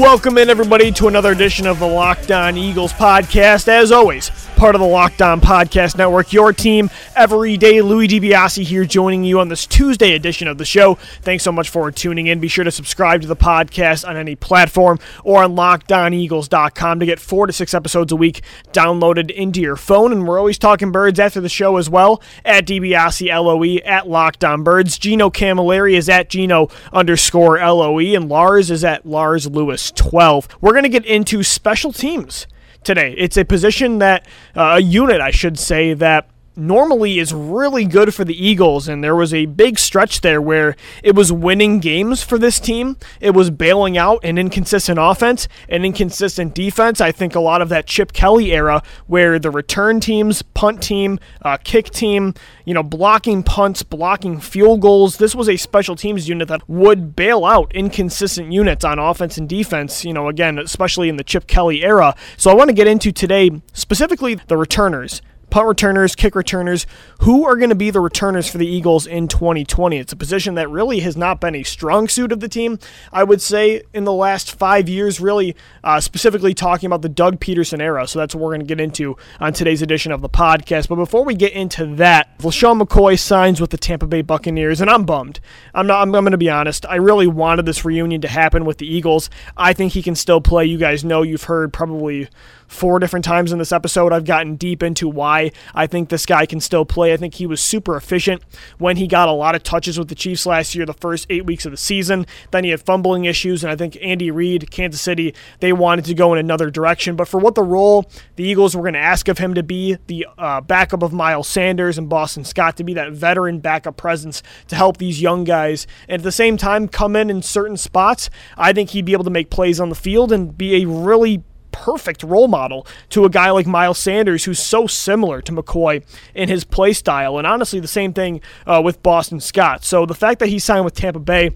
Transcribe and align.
Welcome 0.00 0.38
in, 0.38 0.48
everybody, 0.48 0.90
to 0.92 1.08
another 1.08 1.30
edition 1.30 1.66
of 1.66 1.78
the 1.78 1.86
Locked 1.86 2.30
On 2.30 2.56
Eagles 2.56 2.94
podcast. 2.94 3.68
As 3.68 3.92
always, 3.92 4.30
part 4.60 4.74
of 4.74 4.80
the 4.82 4.86
Locked 4.86 5.22
On 5.22 5.40
Podcast 5.40 5.96
Network, 5.96 6.34
your 6.34 6.52
team 6.52 6.90
every 7.16 7.56
day. 7.56 7.80
Louis 7.80 8.06
DiBiase 8.06 8.62
here 8.62 8.84
joining 8.84 9.24
you 9.24 9.40
on 9.40 9.48
this 9.48 9.64
Tuesday 9.64 10.12
edition 10.12 10.48
of 10.48 10.58
the 10.58 10.66
show. 10.66 10.96
Thanks 11.22 11.44
so 11.44 11.50
much 11.50 11.70
for 11.70 11.90
tuning 11.90 12.26
in. 12.26 12.40
Be 12.40 12.48
sure 12.48 12.64
to 12.64 12.70
subscribe 12.70 13.22
to 13.22 13.26
the 13.26 13.36
podcast 13.36 14.06
on 14.06 14.18
any 14.18 14.36
platform 14.36 14.98
or 15.24 15.42
on 15.42 15.56
lockedoneagles.com 15.56 17.00
to 17.00 17.06
get 17.06 17.18
four 17.18 17.46
to 17.46 17.54
six 17.54 17.72
episodes 17.72 18.12
a 18.12 18.16
week 18.16 18.42
downloaded 18.70 19.30
into 19.30 19.62
your 19.62 19.76
phone. 19.76 20.12
And 20.12 20.28
we're 20.28 20.38
always 20.38 20.58
talking 20.58 20.92
birds 20.92 21.18
after 21.18 21.40
the 21.40 21.48
show 21.48 21.78
as 21.78 21.88
well 21.88 22.20
at 22.44 22.66
DiBiase 22.66 23.28
LOE 23.32 23.80
at 23.90 24.10
Locked 24.10 24.44
On 24.44 24.62
Birds. 24.62 24.98
Gino 24.98 25.30
Camilleri 25.30 25.94
is 25.94 26.10
at 26.10 26.28
Gino 26.28 26.68
underscore 26.92 27.56
LOE, 27.56 28.14
and 28.14 28.28
Lars 28.28 28.70
is 28.70 28.84
at 28.84 29.06
Lars 29.06 29.46
Lewis 29.46 29.90
12. 29.92 30.48
We're 30.60 30.72
going 30.72 30.82
to 30.82 30.90
get 30.90 31.06
into 31.06 31.42
special 31.42 31.94
teams 31.94 32.46
today. 32.84 33.14
It's 33.16 33.36
a 33.36 33.44
position 33.44 33.98
that, 33.98 34.26
uh, 34.56 34.76
a 34.76 34.80
unit, 34.80 35.20
I 35.20 35.30
should 35.30 35.58
say, 35.58 35.94
that 35.94 36.28
normally 36.56 37.18
is 37.18 37.32
really 37.32 37.84
good 37.84 38.14
for 38.14 38.24
the 38.24 38.46
Eagles, 38.46 38.88
and 38.88 39.02
there 39.02 39.16
was 39.16 39.32
a 39.32 39.46
big 39.46 39.78
stretch 39.78 40.20
there 40.20 40.40
where 40.40 40.76
it 41.02 41.14
was 41.14 41.32
winning 41.32 41.80
games 41.80 42.22
for 42.22 42.38
this 42.38 42.60
team. 42.60 42.96
It 43.20 43.30
was 43.30 43.50
bailing 43.50 43.96
out 43.96 44.24
an 44.24 44.38
inconsistent 44.38 44.98
offense 45.00 45.48
and 45.68 45.84
inconsistent 45.84 46.54
defense. 46.54 47.00
I 47.00 47.12
think 47.12 47.34
a 47.34 47.40
lot 47.40 47.62
of 47.62 47.68
that 47.70 47.86
Chip 47.86 48.12
Kelly 48.12 48.52
era 48.52 48.82
where 49.06 49.38
the 49.38 49.50
return 49.50 50.00
teams, 50.00 50.42
punt 50.42 50.82
team, 50.82 51.18
uh, 51.42 51.56
kick 51.62 51.90
team, 51.90 52.34
you 52.64 52.74
know, 52.74 52.82
blocking 52.82 53.42
punts, 53.42 53.82
blocking 53.82 54.40
field 54.40 54.80
goals. 54.80 55.16
This 55.16 55.34
was 55.34 55.48
a 55.48 55.56
special 55.56 55.96
teams 55.96 56.28
unit 56.28 56.48
that 56.48 56.68
would 56.68 57.16
bail 57.16 57.44
out 57.44 57.74
inconsistent 57.74 58.52
units 58.52 58.84
on 58.84 58.98
offense 58.98 59.38
and 59.38 59.48
defense, 59.48 60.04
you 60.04 60.12
know, 60.12 60.28
again, 60.28 60.58
especially 60.58 61.08
in 61.08 61.16
the 61.16 61.24
Chip 61.24 61.46
Kelly 61.46 61.84
era. 61.84 62.14
So 62.36 62.50
I 62.50 62.54
want 62.54 62.68
to 62.68 62.74
get 62.74 62.86
into 62.86 63.12
today 63.12 63.50
specifically 63.72 64.34
the 64.34 64.56
returners 64.56 65.22
punt 65.50 65.66
returners, 65.66 66.14
kick 66.14 66.34
returners. 66.34 66.86
Who 67.20 67.44
are 67.44 67.56
going 67.56 67.70
to 67.70 67.74
be 67.74 67.90
the 67.90 68.00
returners 68.00 68.48
for 68.48 68.58
the 68.58 68.66
Eagles 68.66 69.06
in 69.06 69.28
2020? 69.28 69.98
It's 69.98 70.12
a 70.12 70.16
position 70.16 70.54
that 70.54 70.70
really 70.70 71.00
has 71.00 71.16
not 71.16 71.40
been 71.40 71.54
a 71.54 71.62
strong 71.62 72.08
suit 72.08 72.32
of 72.32 72.40
the 72.40 72.48
team, 72.48 72.78
I 73.12 73.24
would 73.24 73.42
say, 73.42 73.82
in 73.92 74.04
the 74.04 74.12
last 74.12 74.56
five 74.56 74.88
years, 74.88 75.20
really, 75.20 75.56
uh, 75.84 76.00
specifically 76.00 76.54
talking 76.54 76.86
about 76.86 77.02
the 77.02 77.08
Doug 77.08 77.40
Pederson 77.40 77.80
era. 77.80 78.06
So 78.06 78.18
that's 78.18 78.34
what 78.34 78.42
we're 78.42 78.50
going 78.50 78.60
to 78.60 78.66
get 78.66 78.80
into 78.80 79.16
on 79.40 79.52
today's 79.52 79.82
edition 79.82 80.12
of 80.12 80.22
the 80.22 80.28
podcast. 80.28 80.88
But 80.88 80.96
before 80.96 81.24
we 81.24 81.34
get 81.34 81.52
into 81.52 81.86
that, 81.96 82.38
LeSean 82.38 82.80
McCoy 82.80 83.18
signs 83.18 83.60
with 83.60 83.70
the 83.70 83.78
Tampa 83.78 84.06
Bay 84.06 84.22
Buccaneers, 84.22 84.80
and 84.80 84.88
I'm 84.88 85.04
bummed. 85.04 85.40
I'm 85.74 85.86
not, 85.86 86.02
I'm, 86.02 86.14
I'm 86.14 86.24
going 86.24 86.32
to 86.32 86.38
be 86.38 86.50
honest. 86.50 86.86
I 86.86 86.96
really 86.96 87.26
wanted 87.26 87.66
this 87.66 87.84
reunion 87.84 88.20
to 88.22 88.28
happen 88.28 88.64
with 88.64 88.78
the 88.78 88.86
Eagles. 88.86 89.30
I 89.56 89.72
think 89.72 89.92
he 89.92 90.02
can 90.02 90.14
still 90.14 90.40
play. 90.40 90.64
You 90.64 90.78
guys 90.78 91.04
know, 91.04 91.22
you've 91.22 91.44
heard 91.44 91.72
probably 91.72 92.28
four 92.70 93.00
different 93.00 93.24
times 93.24 93.52
in 93.52 93.58
this 93.58 93.72
episode. 93.72 94.12
I've 94.12 94.24
gotten 94.24 94.54
deep 94.54 94.82
into 94.82 95.08
why 95.08 95.39
I 95.74 95.86
think 95.86 96.08
this 96.08 96.26
guy 96.26 96.46
can 96.46 96.60
still 96.60 96.84
play. 96.84 97.12
I 97.12 97.16
think 97.16 97.34
he 97.34 97.46
was 97.46 97.60
super 97.60 97.96
efficient 97.96 98.42
when 98.78 98.96
he 98.96 99.06
got 99.06 99.28
a 99.28 99.32
lot 99.32 99.54
of 99.54 99.62
touches 99.62 99.98
with 99.98 100.08
the 100.08 100.14
Chiefs 100.14 100.46
last 100.46 100.74
year, 100.74 100.86
the 100.86 100.92
first 100.92 101.26
eight 101.30 101.46
weeks 101.46 101.64
of 101.64 101.72
the 101.72 101.76
season. 101.76 102.26
Then 102.50 102.64
he 102.64 102.70
had 102.70 102.80
fumbling 102.80 103.24
issues, 103.24 103.62
and 103.62 103.70
I 103.70 103.76
think 103.76 103.96
Andy 104.00 104.30
Reid, 104.30 104.70
Kansas 104.70 105.00
City, 105.00 105.34
they 105.60 105.72
wanted 105.72 106.04
to 106.06 106.14
go 106.14 106.32
in 106.32 106.38
another 106.38 106.70
direction. 106.70 107.16
But 107.16 107.28
for 107.28 107.38
what 107.38 107.54
the 107.54 107.62
role 107.62 108.10
the 108.36 108.44
Eagles 108.44 108.76
were 108.76 108.82
going 108.82 108.94
to 108.94 109.00
ask 109.00 109.28
of 109.28 109.38
him 109.38 109.54
to 109.54 109.62
be, 109.62 109.96
the 110.06 110.26
uh, 110.38 110.60
backup 110.60 111.02
of 111.02 111.12
Miles 111.12 111.48
Sanders 111.48 111.98
and 111.98 112.08
Boston 112.08 112.44
Scott, 112.44 112.76
to 112.76 112.84
be 112.84 112.94
that 112.94 113.12
veteran 113.12 113.60
backup 113.60 113.96
presence 113.96 114.42
to 114.68 114.76
help 114.76 114.96
these 114.96 115.20
young 115.20 115.44
guys, 115.44 115.86
and 116.08 116.20
at 116.20 116.24
the 116.24 116.32
same 116.32 116.56
time 116.56 116.88
come 116.88 117.16
in 117.16 117.30
in 117.30 117.42
certain 117.42 117.76
spots, 117.76 118.30
I 118.56 118.72
think 118.72 118.90
he'd 118.90 119.04
be 119.04 119.12
able 119.12 119.24
to 119.24 119.30
make 119.30 119.50
plays 119.50 119.80
on 119.80 119.88
the 119.88 119.94
field 119.94 120.32
and 120.32 120.56
be 120.56 120.82
a 120.82 120.86
really 120.86 121.42
perfect 121.72 122.22
role 122.22 122.48
model 122.48 122.86
to 123.10 123.24
a 123.24 123.30
guy 123.30 123.50
like 123.50 123.66
Miles 123.66 123.98
Sanders, 123.98 124.44
who's 124.44 124.58
so 124.58 124.86
similar 124.86 125.40
to 125.42 125.52
McCoy 125.52 126.04
in 126.34 126.48
his 126.48 126.64
play 126.64 126.92
style. 126.92 127.38
And 127.38 127.46
honestly, 127.46 127.80
the 127.80 127.88
same 127.88 128.12
thing 128.12 128.40
uh, 128.66 128.80
with 128.84 129.02
Boston 129.02 129.40
Scott. 129.40 129.84
So 129.84 130.06
the 130.06 130.14
fact 130.14 130.40
that 130.40 130.48
he 130.48 130.58
signed 130.58 130.84
with 130.84 130.94
Tampa 130.94 131.20
Bay. 131.20 131.50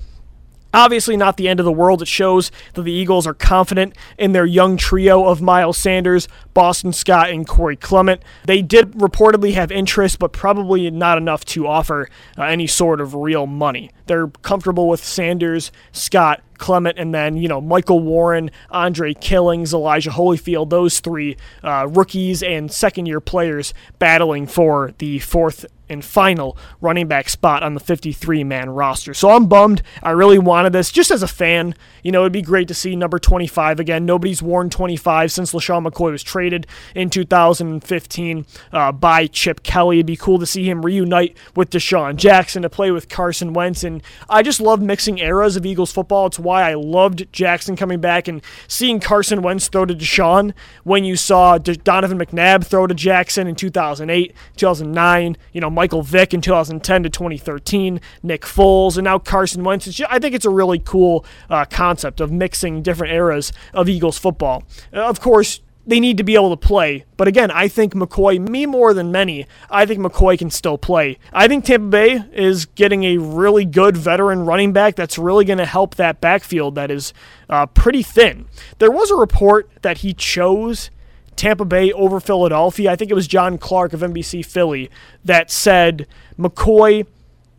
Obviously, 0.75 1.17
not 1.17 1.37
the 1.37 1.49
end 1.49 1.61
of 1.61 1.65
the 1.65 1.73
world. 1.73 2.03
It 2.03 2.09
shows 2.09 2.51
that 2.75 2.83
the 2.83 2.93
Eagles 2.93 3.27
are 3.27 3.35
confident 3.35 3.97
in 4.19 4.33
their 4.33 4.45
young 4.45 4.77
trio 4.77 5.27
of 5.27 5.41
Miles 5.41 5.79
Sanders, 5.79 6.29
Boston 6.53 6.93
Scott, 6.93 7.31
and 7.31 7.47
Corey 7.47 7.77
Clement. 7.77 8.21
They 8.45 8.61
did 8.61 8.93
reportedly 8.93 9.55
have 9.55 9.71
interest, 9.71 10.19
but 10.19 10.33
probably 10.33 10.91
not 10.91 11.17
enough 11.17 11.45
to 11.47 11.67
offer 11.67 12.09
uh, 12.37 12.43
any 12.43 12.67
sort 12.67 13.01
of 13.01 13.15
real 13.15 13.47
money. 13.47 13.91
They're 14.07 14.29
comfortable 14.29 14.89
with 14.89 15.03
Sanders, 15.03 15.71
Scott, 15.93 16.43
Clement, 16.59 16.99
and 16.99 17.15
then, 17.15 17.37
you 17.37 17.49
know, 17.49 17.61
Michael 17.61 18.01
Warren, 18.01 18.51
Andre 18.71 19.15
Killins, 19.15 19.73
Elijah 19.73 20.11
Holyfield, 20.11 20.71
those 20.71 21.01
three 21.01 21.37
uh, 21.63 21.87
rookies 21.89 22.43
and 22.43 22.71
second 22.71 23.07
year 23.07 23.21
players 23.21 23.75
battling 23.99 24.47
for 24.47 24.93
the 24.99 25.19
fourth 25.21 25.67
and 25.89 26.05
final 26.05 26.57
running 26.81 27.07
back 27.07 27.29
spot 27.29 27.63
on 27.63 27.75
the 27.75 27.81
53 27.81 28.45
man 28.45 28.71
roster. 28.71 29.15
So 29.15 29.31
I'm 29.31 29.47
bummed. 29.47 29.83
I 30.03 30.11
really 30.11 30.39
wanted 30.39 30.73
this 30.73 30.91
just 30.91 31.11
as 31.11 31.23
a 31.23 31.29
fan. 31.29 31.75
You 32.03 32.13
know, 32.13 32.21
it'd 32.23 32.33
be 32.33 32.43
great 32.43 32.69
to 32.69 32.75
see 32.75 32.97
number 32.97 33.19
25 33.19 33.81
again. 33.81 34.05
Nobody's 34.07 34.43
worn 34.43 34.71
25 34.71 35.33
since 35.33 35.53
LeSean 35.53 35.87
McCoy 35.87 36.13
was 36.13 36.23
traded 36.23 36.67
in 36.95 37.11
2015 37.11 38.47
uh, 38.73 38.93
by 38.93 39.27
Chip 39.27 39.63
Kelly. 39.63 39.97
It'd 39.97 40.07
be 40.07 40.17
cool 40.17 40.39
to 40.39 40.47
see 40.47 40.69
him 40.69 40.85
reunite 40.85 41.37
with 41.55 41.71
DeSean 41.71 42.17
Jackson 42.17 42.63
to 42.63 42.71
play 42.71 42.91
with 42.91 43.09
Carson 43.09 43.53
Wentz. 43.53 43.85
And 43.85 44.03
I 44.29 44.43
just 44.43 44.61
love 44.61 44.81
mixing 44.81 45.19
eras 45.19 45.57
of 45.57 45.67
Eagles 45.67 45.93
football. 45.93 46.27
It's 46.27 46.39
why 46.39 46.71
I 46.71 46.75
loved 46.75 47.33
Jackson 47.33 47.77
coming 47.77 48.01
back 48.01 48.29
and 48.29 48.43
seeing 48.69 49.01
Carson 49.01 49.43
Wentz 49.43 49.69
throw 49.69 49.85
to 49.85 49.95
DeSean 49.95 50.53
when 50.85 51.05
you 51.05 51.17
saw 51.17 51.59
Donovan 51.59 52.19
McNabb 52.19 52.65
throw 52.65 52.87
to 52.87 52.95
Jackson 52.95 53.47
in 53.47 53.55
2008, 53.55 54.35
2009, 54.57 55.37
you 55.53 55.61
know, 55.61 55.71
Michael 55.75 56.03
Vick 56.03 56.33
in 56.33 56.41
2010 56.41 57.03
to 57.03 57.11
2013, 57.11 58.01
Nick 58.23 58.43
Foles, 58.43 58.97
and 58.97 59.05
now 59.05 59.19
Carson 59.19 59.65
Wentz. 59.65 59.87
Just, 59.87 60.11
I 60.11 60.19
think 60.19 60.35
it's 60.35 60.45
a 60.45 60.51
really 60.51 60.79
cool 60.79 61.25
uh, 61.51 61.65
concept 61.65 62.21
of 62.21 62.31
mixing 62.33 62.83
different 62.83 63.13
eras 63.13 63.53
of 63.73 63.89
Eagles 63.89 64.19
football. 64.19 64.65
Uh, 64.93 65.03
of 65.03 65.21
course, 65.21 65.61
they 65.87 66.01
need 66.01 66.17
to 66.17 66.25
be 66.25 66.35
able 66.35 66.57
to 66.57 66.57
play. 66.57 67.05
But 67.17 67.29
again, 67.29 67.51
I 67.51 67.69
think 67.69 67.95
McCoy, 67.95 68.39
me 68.49 68.67
more 68.67 68.95
than 68.95 69.13
many, 69.13 69.47
I 69.71 69.87
think 69.87 70.01
McCoy 70.01 70.39
can 70.39 70.51
still 70.51 70.79
play. 70.79 71.19
I 71.33 71.49
think 71.49 71.65
Tampa 71.65 71.89
Bay 71.89 72.25
is 72.33 72.67
getting 72.67 73.05
a 73.05 73.19
really 73.19 73.65
good 73.65 73.97
veteran 73.97 74.47
running 74.47 74.73
back 74.73 74.97
that's 74.97 75.19
really 75.19 75.45
going 75.45 75.59
to 75.59 75.67
help 75.67 75.97
that 75.97 76.21
backfield 76.21 76.75
that 76.77 76.91
is 76.91 77.13
uh, 77.49 77.67
pretty 77.67 78.03
thin. 78.03 78.47
There 78.79 78.91
was 78.91 79.11
a 79.11 79.17
report 79.17 79.71
that 79.83 79.99
he 79.99 80.15
chose 80.15 80.91
Tampa 81.37 81.65
Bay 81.65 81.93
over 81.93 82.21
Philadelphia. 82.21 82.91
I 82.91 82.97
think 82.97 83.11
it 83.11 83.15
was 83.15 83.27
John 83.27 83.59
Clark 83.59 83.93
of 83.93 84.01
NBC 84.01 84.45
Philly 84.45 84.91
that 85.25 85.51
said 85.51 86.07
McCoy 86.39 87.07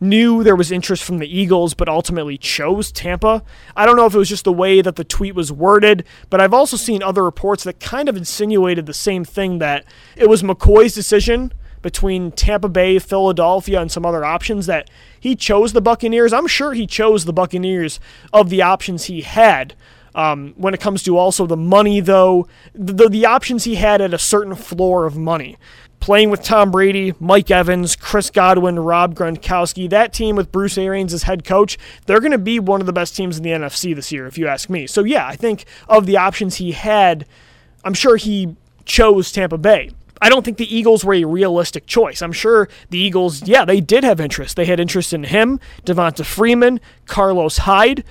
knew 0.00 0.44
there 0.44 0.56
was 0.56 0.70
interest 0.70 1.02
from 1.02 1.18
the 1.18 1.38
Eagles, 1.38 1.74
but 1.74 1.88
ultimately 1.88 2.36
chose 2.36 2.92
Tampa. 2.92 3.42
I 3.74 3.86
don't 3.86 3.96
know 3.96 4.06
if 4.06 4.14
it 4.14 4.18
was 4.18 4.28
just 4.28 4.44
the 4.44 4.52
way 4.52 4.82
that 4.82 4.96
the 4.96 5.04
tweet 5.04 5.34
was 5.34 5.50
worded, 5.50 6.04
but 6.28 6.40
I've 6.40 6.54
also 6.54 6.76
seen 6.76 7.02
other 7.02 7.24
reports 7.24 7.64
that 7.64 7.80
kind 7.80 8.08
of 8.08 8.16
insinuated 8.16 8.86
the 8.86 8.94
same 8.94 9.24
thing 9.24 9.58
that 9.58 9.84
it 10.16 10.28
was 10.28 10.42
McCoy's 10.42 10.94
decision 10.94 11.52
between 11.82 12.32
Tampa 12.32 12.68
Bay, 12.68 12.98
Philadelphia, 12.98 13.80
and 13.80 13.92
some 13.92 14.04
other 14.04 14.24
options 14.24 14.66
that 14.66 14.90
he 15.18 15.36
chose 15.36 15.72
the 15.72 15.80
Buccaneers. 15.80 16.32
I'm 16.32 16.46
sure 16.46 16.72
he 16.72 16.86
chose 16.86 17.24
the 17.24 17.32
Buccaneers 17.32 18.00
of 18.32 18.50
the 18.50 18.60
options 18.60 19.04
he 19.04 19.22
had. 19.22 19.74
Um, 20.16 20.54
when 20.56 20.72
it 20.72 20.80
comes 20.80 21.02
to 21.04 21.18
also 21.18 21.46
the 21.46 21.58
money, 21.58 22.00
though, 22.00 22.48
the, 22.74 23.08
the 23.08 23.26
options 23.26 23.64
he 23.64 23.74
had 23.76 24.00
at 24.00 24.14
a 24.14 24.18
certain 24.18 24.54
floor 24.54 25.04
of 25.04 25.16
money 25.16 25.58
playing 26.00 26.30
with 26.30 26.42
Tom 26.42 26.70
Brady, 26.70 27.14
Mike 27.18 27.50
Evans, 27.50 27.96
Chris 27.96 28.30
Godwin, 28.30 28.78
Rob 28.78 29.14
Gronkowski, 29.14 29.88
that 29.90 30.12
team 30.12 30.36
with 30.36 30.52
Bruce 30.52 30.78
Arians 30.78 31.12
as 31.12 31.24
head 31.24 31.44
coach, 31.44 31.78
they're 32.06 32.20
going 32.20 32.32
to 32.32 32.38
be 32.38 32.58
one 32.58 32.80
of 32.80 32.86
the 32.86 32.92
best 32.92 33.16
teams 33.16 33.36
in 33.36 33.42
the 33.42 33.50
NFC 33.50 33.94
this 33.94 34.12
year, 34.12 34.26
if 34.26 34.38
you 34.38 34.46
ask 34.46 34.70
me. 34.70 34.86
So, 34.86 35.04
yeah, 35.04 35.26
I 35.26 35.36
think 35.36 35.64
of 35.88 36.06
the 36.06 36.16
options 36.16 36.56
he 36.56 36.72
had, 36.72 37.26
I'm 37.84 37.94
sure 37.94 38.16
he 38.16 38.56
chose 38.84 39.32
Tampa 39.32 39.58
Bay. 39.58 39.90
I 40.22 40.28
don't 40.28 40.44
think 40.44 40.56
the 40.56 40.74
Eagles 40.74 41.04
were 41.04 41.14
a 41.14 41.24
realistic 41.24 41.86
choice. 41.86 42.22
I'm 42.22 42.32
sure 42.32 42.68
the 42.90 42.98
Eagles, 42.98 43.46
yeah, 43.46 43.64
they 43.64 43.80
did 43.80 44.02
have 44.04 44.20
interest. 44.20 44.56
They 44.56 44.64
had 44.64 44.80
interest 44.80 45.12
in 45.12 45.24
him, 45.24 45.60
Devonta 45.84 46.24
Freeman, 46.24 46.80
Carlos 47.06 47.58
Hyde, 47.58 48.02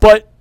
but 0.00 0.31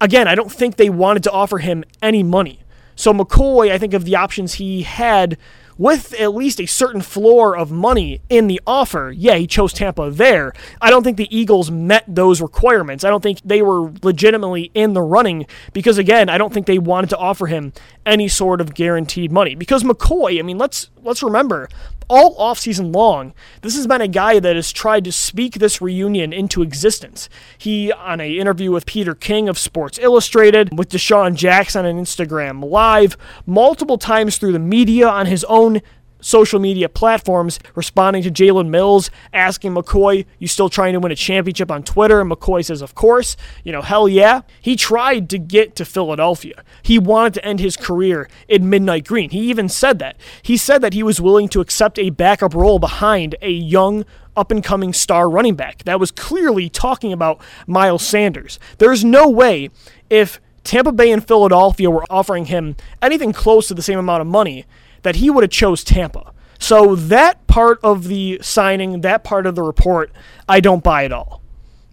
again, 0.00 0.28
I 0.28 0.34
don't 0.34 0.52
think 0.52 0.76
they 0.76 0.90
wanted 0.90 1.22
to 1.24 1.30
offer 1.30 1.58
him 1.58 1.84
any 2.02 2.22
money. 2.22 2.60
So 2.94 3.12
McCoy, 3.12 3.70
I 3.70 3.78
think 3.78 3.94
of 3.94 4.04
the 4.04 4.16
options 4.16 4.54
he 4.54 4.82
had 4.82 5.36
with 5.78 6.14
at 6.14 6.34
least 6.34 6.60
a 6.60 6.66
certain 6.66 7.02
floor 7.02 7.56
of 7.56 7.70
money 7.70 8.20
in 8.28 8.46
the 8.46 8.60
offer, 8.66 9.12
yeah, 9.14 9.34
he 9.34 9.46
chose 9.46 9.72
Tampa 9.72 10.10
there. 10.10 10.52
I 10.80 10.90
don't 10.90 11.02
think 11.02 11.16
the 11.16 11.36
Eagles 11.36 11.70
met 11.70 12.04
those 12.08 12.40
requirements. 12.40 13.04
I 13.04 13.10
don't 13.10 13.22
think 13.22 13.40
they 13.44 13.62
were 13.62 13.92
legitimately 14.02 14.70
in 14.74 14.94
the 14.94 15.02
running 15.02 15.46
because, 15.72 15.98
again, 15.98 16.28
I 16.28 16.38
don't 16.38 16.52
think 16.52 16.66
they 16.66 16.78
wanted 16.78 17.10
to 17.10 17.18
offer 17.18 17.46
him 17.46 17.72
any 18.04 18.28
sort 18.28 18.60
of 18.60 18.74
guaranteed 18.74 19.30
money. 19.30 19.54
Because 19.54 19.84
McCoy, 19.84 20.38
I 20.38 20.42
mean, 20.42 20.58
let's 20.58 20.88
let's 21.06 21.22
remember, 21.22 21.68
all 22.08 22.36
offseason 22.36 22.94
long, 22.94 23.32
this 23.62 23.76
has 23.76 23.86
been 23.86 24.00
a 24.00 24.08
guy 24.08 24.38
that 24.40 24.56
has 24.56 24.72
tried 24.72 25.04
to 25.04 25.12
speak 25.12 25.54
this 25.54 25.80
reunion 25.80 26.32
into 26.32 26.62
existence. 26.62 27.28
He, 27.56 27.92
on 27.92 28.20
an 28.20 28.30
interview 28.30 28.72
with 28.72 28.86
Peter 28.86 29.14
King 29.14 29.48
of 29.48 29.58
Sports 29.58 29.98
Illustrated, 29.98 30.76
with 30.76 30.90
DeSean 30.90 31.34
Jackson 31.34 31.86
on 31.86 31.94
Instagram 31.94 32.64
Live, 32.68 33.16
multiple 33.46 33.98
times 33.98 34.36
through 34.36 34.52
the 34.52 34.58
media 34.58 35.08
on 35.08 35.26
his 35.26 35.44
own 35.44 35.80
social 36.26 36.58
media 36.58 36.88
platforms 36.88 37.60
responding 37.74 38.22
to 38.24 38.30
Jalen 38.30 38.68
Mills, 38.68 39.10
asking 39.32 39.74
McCoy, 39.74 40.26
You 40.38 40.48
still 40.48 40.68
trying 40.68 40.92
to 40.94 41.00
win 41.00 41.12
a 41.12 41.16
championship 41.16 41.70
on 41.70 41.84
Twitter? 41.84 42.20
And 42.20 42.30
McCoy 42.30 42.64
says, 42.64 42.82
Of 42.82 42.94
course. 42.94 43.36
You 43.62 43.72
know, 43.72 43.82
hell 43.82 44.08
yeah. 44.08 44.42
He 44.60 44.74
tried 44.74 45.30
to 45.30 45.38
get 45.38 45.76
to 45.76 45.84
Philadelphia. 45.84 46.64
He 46.82 46.98
wanted 46.98 47.34
to 47.34 47.44
end 47.44 47.60
his 47.60 47.76
career 47.76 48.28
in 48.48 48.68
Midnight 48.68 49.06
Green. 49.06 49.30
He 49.30 49.48
even 49.48 49.68
said 49.68 49.98
that. 50.00 50.16
He 50.42 50.56
said 50.56 50.82
that 50.82 50.94
he 50.94 51.02
was 51.02 51.20
willing 51.20 51.48
to 51.50 51.60
accept 51.60 51.98
a 51.98 52.10
backup 52.10 52.54
role 52.54 52.78
behind 52.78 53.36
a 53.40 53.50
young, 53.50 54.04
up 54.36 54.50
and 54.50 54.62
coming 54.62 54.92
star 54.92 55.30
running 55.30 55.54
back. 55.54 55.84
That 55.84 56.00
was 56.00 56.10
clearly 56.10 56.68
talking 56.68 57.12
about 57.12 57.40
Miles 57.66 58.06
Sanders. 58.06 58.58
There's 58.78 59.04
no 59.04 59.28
way 59.28 59.70
if 60.10 60.40
Tampa 60.64 60.92
Bay 60.92 61.12
and 61.12 61.26
Philadelphia 61.26 61.88
were 61.88 62.04
offering 62.10 62.46
him 62.46 62.76
anything 63.00 63.32
close 63.32 63.68
to 63.68 63.74
the 63.74 63.82
same 63.82 63.98
amount 63.98 64.20
of 64.20 64.26
money 64.26 64.66
that 65.06 65.16
he 65.16 65.30
would 65.30 65.44
have 65.44 65.52
chose 65.52 65.84
Tampa. 65.84 66.32
So 66.58 66.96
that 66.96 67.46
part 67.46 67.78
of 67.84 68.08
the 68.08 68.40
signing, 68.42 69.02
that 69.02 69.22
part 69.22 69.46
of 69.46 69.54
the 69.54 69.62
report, 69.62 70.10
I 70.48 70.58
don't 70.58 70.82
buy 70.82 71.04
at 71.04 71.12
all. 71.12 71.42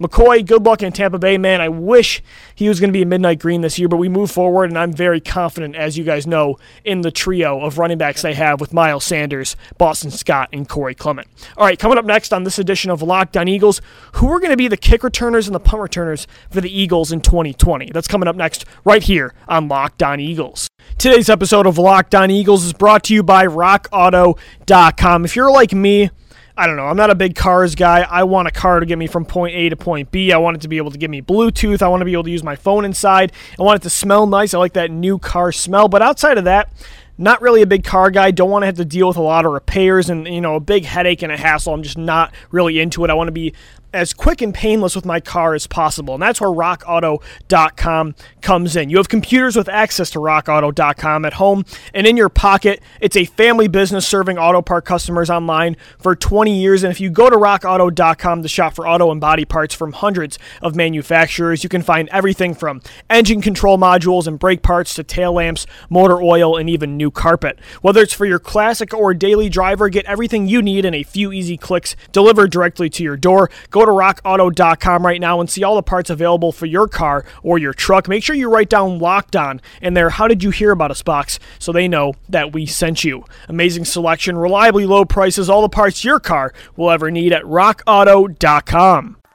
McCoy, 0.01 0.43
good 0.43 0.65
luck 0.65 0.81
in 0.81 0.91
Tampa 0.91 1.19
Bay, 1.19 1.37
man. 1.37 1.61
I 1.61 1.69
wish 1.69 2.23
he 2.55 2.67
was 2.67 2.79
going 2.79 2.89
to 2.89 2.91
be 2.93 3.03
a 3.03 3.05
midnight 3.05 3.37
green 3.37 3.61
this 3.61 3.77
year, 3.77 3.87
but 3.87 3.97
we 3.97 4.09
move 4.09 4.31
forward, 4.31 4.71
and 4.71 4.79
I'm 4.79 4.91
very 4.91 5.21
confident, 5.21 5.75
as 5.75 5.95
you 5.95 6.03
guys 6.03 6.25
know, 6.25 6.57
in 6.83 7.01
the 7.01 7.11
trio 7.11 7.61
of 7.61 7.77
running 7.77 7.99
backs 7.99 8.25
I 8.25 8.33
have 8.33 8.59
with 8.59 8.73
Miles 8.73 9.05
Sanders, 9.05 9.55
Boston 9.77 10.09
Scott, 10.09 10.49
and 10.51 10.67
Corey 10.67 10.95
Clement. 10.95 11.27
All 11.55 11.67
right, 11.67 11.77
coming 11.77 11.99
up 11.99 12.05
next 12.05 12.33
on 12.33 12.45
this 12.45 12.57
edition 12.57 12.89
of 12.89 13.03
Locked 13.03 13.37
On 13.37 13.47
Eagles, 13.47 13.79
who 14.13 14.27
are 14.31 14.39
going 14.39 14.49
to 14.49 14.57
be 14.57 14.67
the 14.67 14.75
kick 14.75 15.03
returners 15.03 15.47
and 15.47 15.53
the 15.53 15.59
punt 15.59 15.83
returners 15.83 16.25
for 16.49 16.61
the 16.61 16.75
Eagles 16.75 17.11
in 17.11 17.21
2020? 17.21 17.91
That's 17.93 18.07
coming 18.07 18.27
up 18.27 18.35
next 18.35 18.65
right 18.83 19.03
here 19.03 19.35
on 19.47 19.67
Locked 19.67 20.01
On 20.01 20.19
Eagles. 20.19 20.67
Today's 20.97 21.29
episode 21.29 21.65
of 21.65 21.77
Locked 21.77 22.15
On 22.15 22.31
Eagles 22.31 22.63
is 22.63 22.71
brought 22.71 23.03
to 23.05 23.13
you 23.13 23.23
by 23.23 23.45
RockAuto.com. 23.45 25.25
If 25.25 25.35
you're 25.35 25.51
like 25.51 25.73
me, 25.73 26.09
I 26.55 26.65
don't 26.65 26.77
know. 26.77 26.85
I'm 26.85 26.95
not 26.95 27.09
a 27.09 27.15
big 27.15 27.35
cars 27.35 27.75
guy. 27.75 28.07
I 28.09 28.23
want 28.23 28.47
a 28.47 28.51
car 28.51 28.79
to 28.79 28.85
get 28.85 28.97
me 28.97 29.07
from 29.07 29.25
point 29.25 29.55
A 29.55 29.69
to 29.69 29.75
point 29.75 30.11
B. 30.11 30.31
I 30.31 30.37
want 30.37 30.55
it 30.55 30.61
to 30.61 30.67
be 30.69 30.77
able 30.77 30.91
to 30.91 30.97
give 30.97 31.09
me 31.11 31.21
Bluetooth. 31.21 31.81
I 31.81 31.87
want 31.89 32.01
to 32.01 32.05
be 32.05 32.13
able 32.13 32.23
to 32.23 32.31
use 32.31 32.43
my 32.43 32.55
phone 32.55 32.85
inside. 32.85 33.33
I 33.59 33.63
want 33.63 33.81
it 33.81 33.83
to 33.83 33.89
smell 33.89 34.27
nice. 34.27 34.53
I 34.53 34.59
like 34.59 34.73
that 34.73 34.91
new 34.91 35.19
car 35.19 35.51
smell. 35.51 35.89
But 35.89 36.01
outside 36.01 36.37
of 36.37 36.45
that, 36.45 36.71
not 37.17 37.41
really 37.41 37.61
a 37.61 37.67
big 37.67 37.83
car 37.83 38.09
guy. 38.09 38.31
Don't 38.31 38.49
want 38.49 38.61
to 38.63 38.67
have 38.67 38.77
to 38.77 38.85
deal 38.85 39.07
with 39.07 39.17
a 39.17 39.21
lot 39.21 39.45
of 39.45 39.51
repairs 39.51 40.09
and 40.09 40.27
you 40.27 40.41
know 40.41 40.55
a 40.55 40.59
big 40.59 40.85
headache 40.85 41.21
and 41.21 41.31
a 41.31 41.37
hassle. 41.37 41.73
I'm 41.73 41.83
just 41.83 41.97
not 41.97 42.33
really 42.51 42.79
into 42.79 43.03
it. 43.03 43.09
I 43.09 43.13
want 43.13 43.27
to 43.27 43.33
be 43.33 43.53
as 43.93 44.13
quick 44.13 44.41
and 44.41 44.53
painless 44.53 44.95
with 44.95 45.05
my 45.05 45.19
car 45.19 45.53
as 45.53 45.67
possible. 45.67 46.15
And 46.15 46.23
that's 46.23 46.41
where 46.41 46.49
rockauto.com 46.49 48.15
comes 48.41 48.75
in. 48.75 48.89
You 48.89 48.97
have 48.97 49.09
computers 49.09 49.55
with 49.55 49.69
access 49.69 50.09
to 50.11 50.19
rockauto.com 50.19 51.25
at 51.25 51.33
home 51.33 51.65
and 51.93 52.07
in 52.07 52.17
your 52.17 52.29
pocket. 52.29 52.81
It's 52.99 53.15
a 53.15 53.25
family 53.25 53.67
business 53.67 54.07
serving 54.07 54.37
auto 54.37 54.61
part 54.61 54.85
customers 54.85 55.29
online 55.29 55.77
for 55.99 56.15
20 56.15 56.59
years. 56.59 56.83
And 56.83 56.91
if 56.91 56.99
you 56.99 57.09
go 57.09 57.29
to 57.29 57.35
rockauto.com 57.35 58.41
to 58.41 58.47
shop 58.47 58.73
for 58.73 58.87
auto 58.87 59.11
and 59.11 59.21
body 59.21 59.45
parts 59.45 59.73
from 59.75 59.93
hundreds 59.93 60.39
of 60.61 60.75
manufacturers, 60.75 61.63
you 61.63 61.69
can 61.69 61.81
find 61.81 62.09
everything 62.09 62.53
from 62.53 62.81
engine 63.09 63.41
control 63.41 63.77
modules 63.77 64.27
and 64.27 64.39
brake 64.39 64.61
parts 64.61 64.93
to 64.95 65.03
tail 65.03 65.33
lamps, 65.33 65.65
motor 65.89 66.21
oil, 66.21 66.57
and 66.57 66.69
even 66.69 66.97
new 66.97 67.11
carpet. 67.11 67.59
Whether 67.81 68.01
it's 68.01 68.13
for 68.13 68.25
your 68.25 68.39
classic 68.39 68.93
or 68.93 69.13
daily 69.13 69.49
driver, 69.49 69.89
get 69.89 70.05
everything 70.05 70.47
you 70.47 70.61
need 70.61 70.85
in 70.85 70.93
a 70.93 71.03
few 71.03 71.31
easy 71.31 71.57
clicks 71.57 71.95
delivered 72.11 72.51
directly 72.51 72.89
to 72.89 73.03
your 73.03 73.17
door. 73.17 73.49
Go 73.69 73.82
to 73.85 73.91
rockauto.com 73.91 75.05
right 75.05 75.21
now 75.21 75.39
and 75.39 75.49
see 75.49 75.63
all 75.63 75.75
the 75.75 75.83
parts 75.83 76.09
available 76.09 76.51
for 76.51 76.65
your 76.65 76.87
car 76.87 77.25
or 77.41 77.57
your 77.57 77.73
truck. 77.73 78.07
Make 78.07 78.23
sure 78.23 78.35
you 78.35 78.49
write 78.49 78.69
down 78.69 78.99
locked 78.99 79.35
on 79.35 79.61
in 79.81 79.93
there. 79.93 80.09
How 80.09 80.27
did 80.27 80.43
you 80.43 80.49
hear 80.49 80.71
about 80.71 80.91
us 80.91 81.01
box 81.01 81.39
so 81.59 81.71
they 81.71 81.87
know 81.87 82.13
that 82.29 82.53
we 82.53 82.65
sent 82.65 83.03
you? 83.03 83.25
Amazing 83.47 83.85
selection, 83.85 84.37
reliably 84.37 84.85
low 84.85 85.05
prices, 85.05 85.49
all 85.49 85.61
the 85.61 85.69
parts 85.69 86.03
your 86.03 86.19
car 86.19 86.53
will 86.75 86.91
ever 86.91 87.09
need 87.11 87.33
at 87.33 87.43
rockauto.com. 87.43 89.17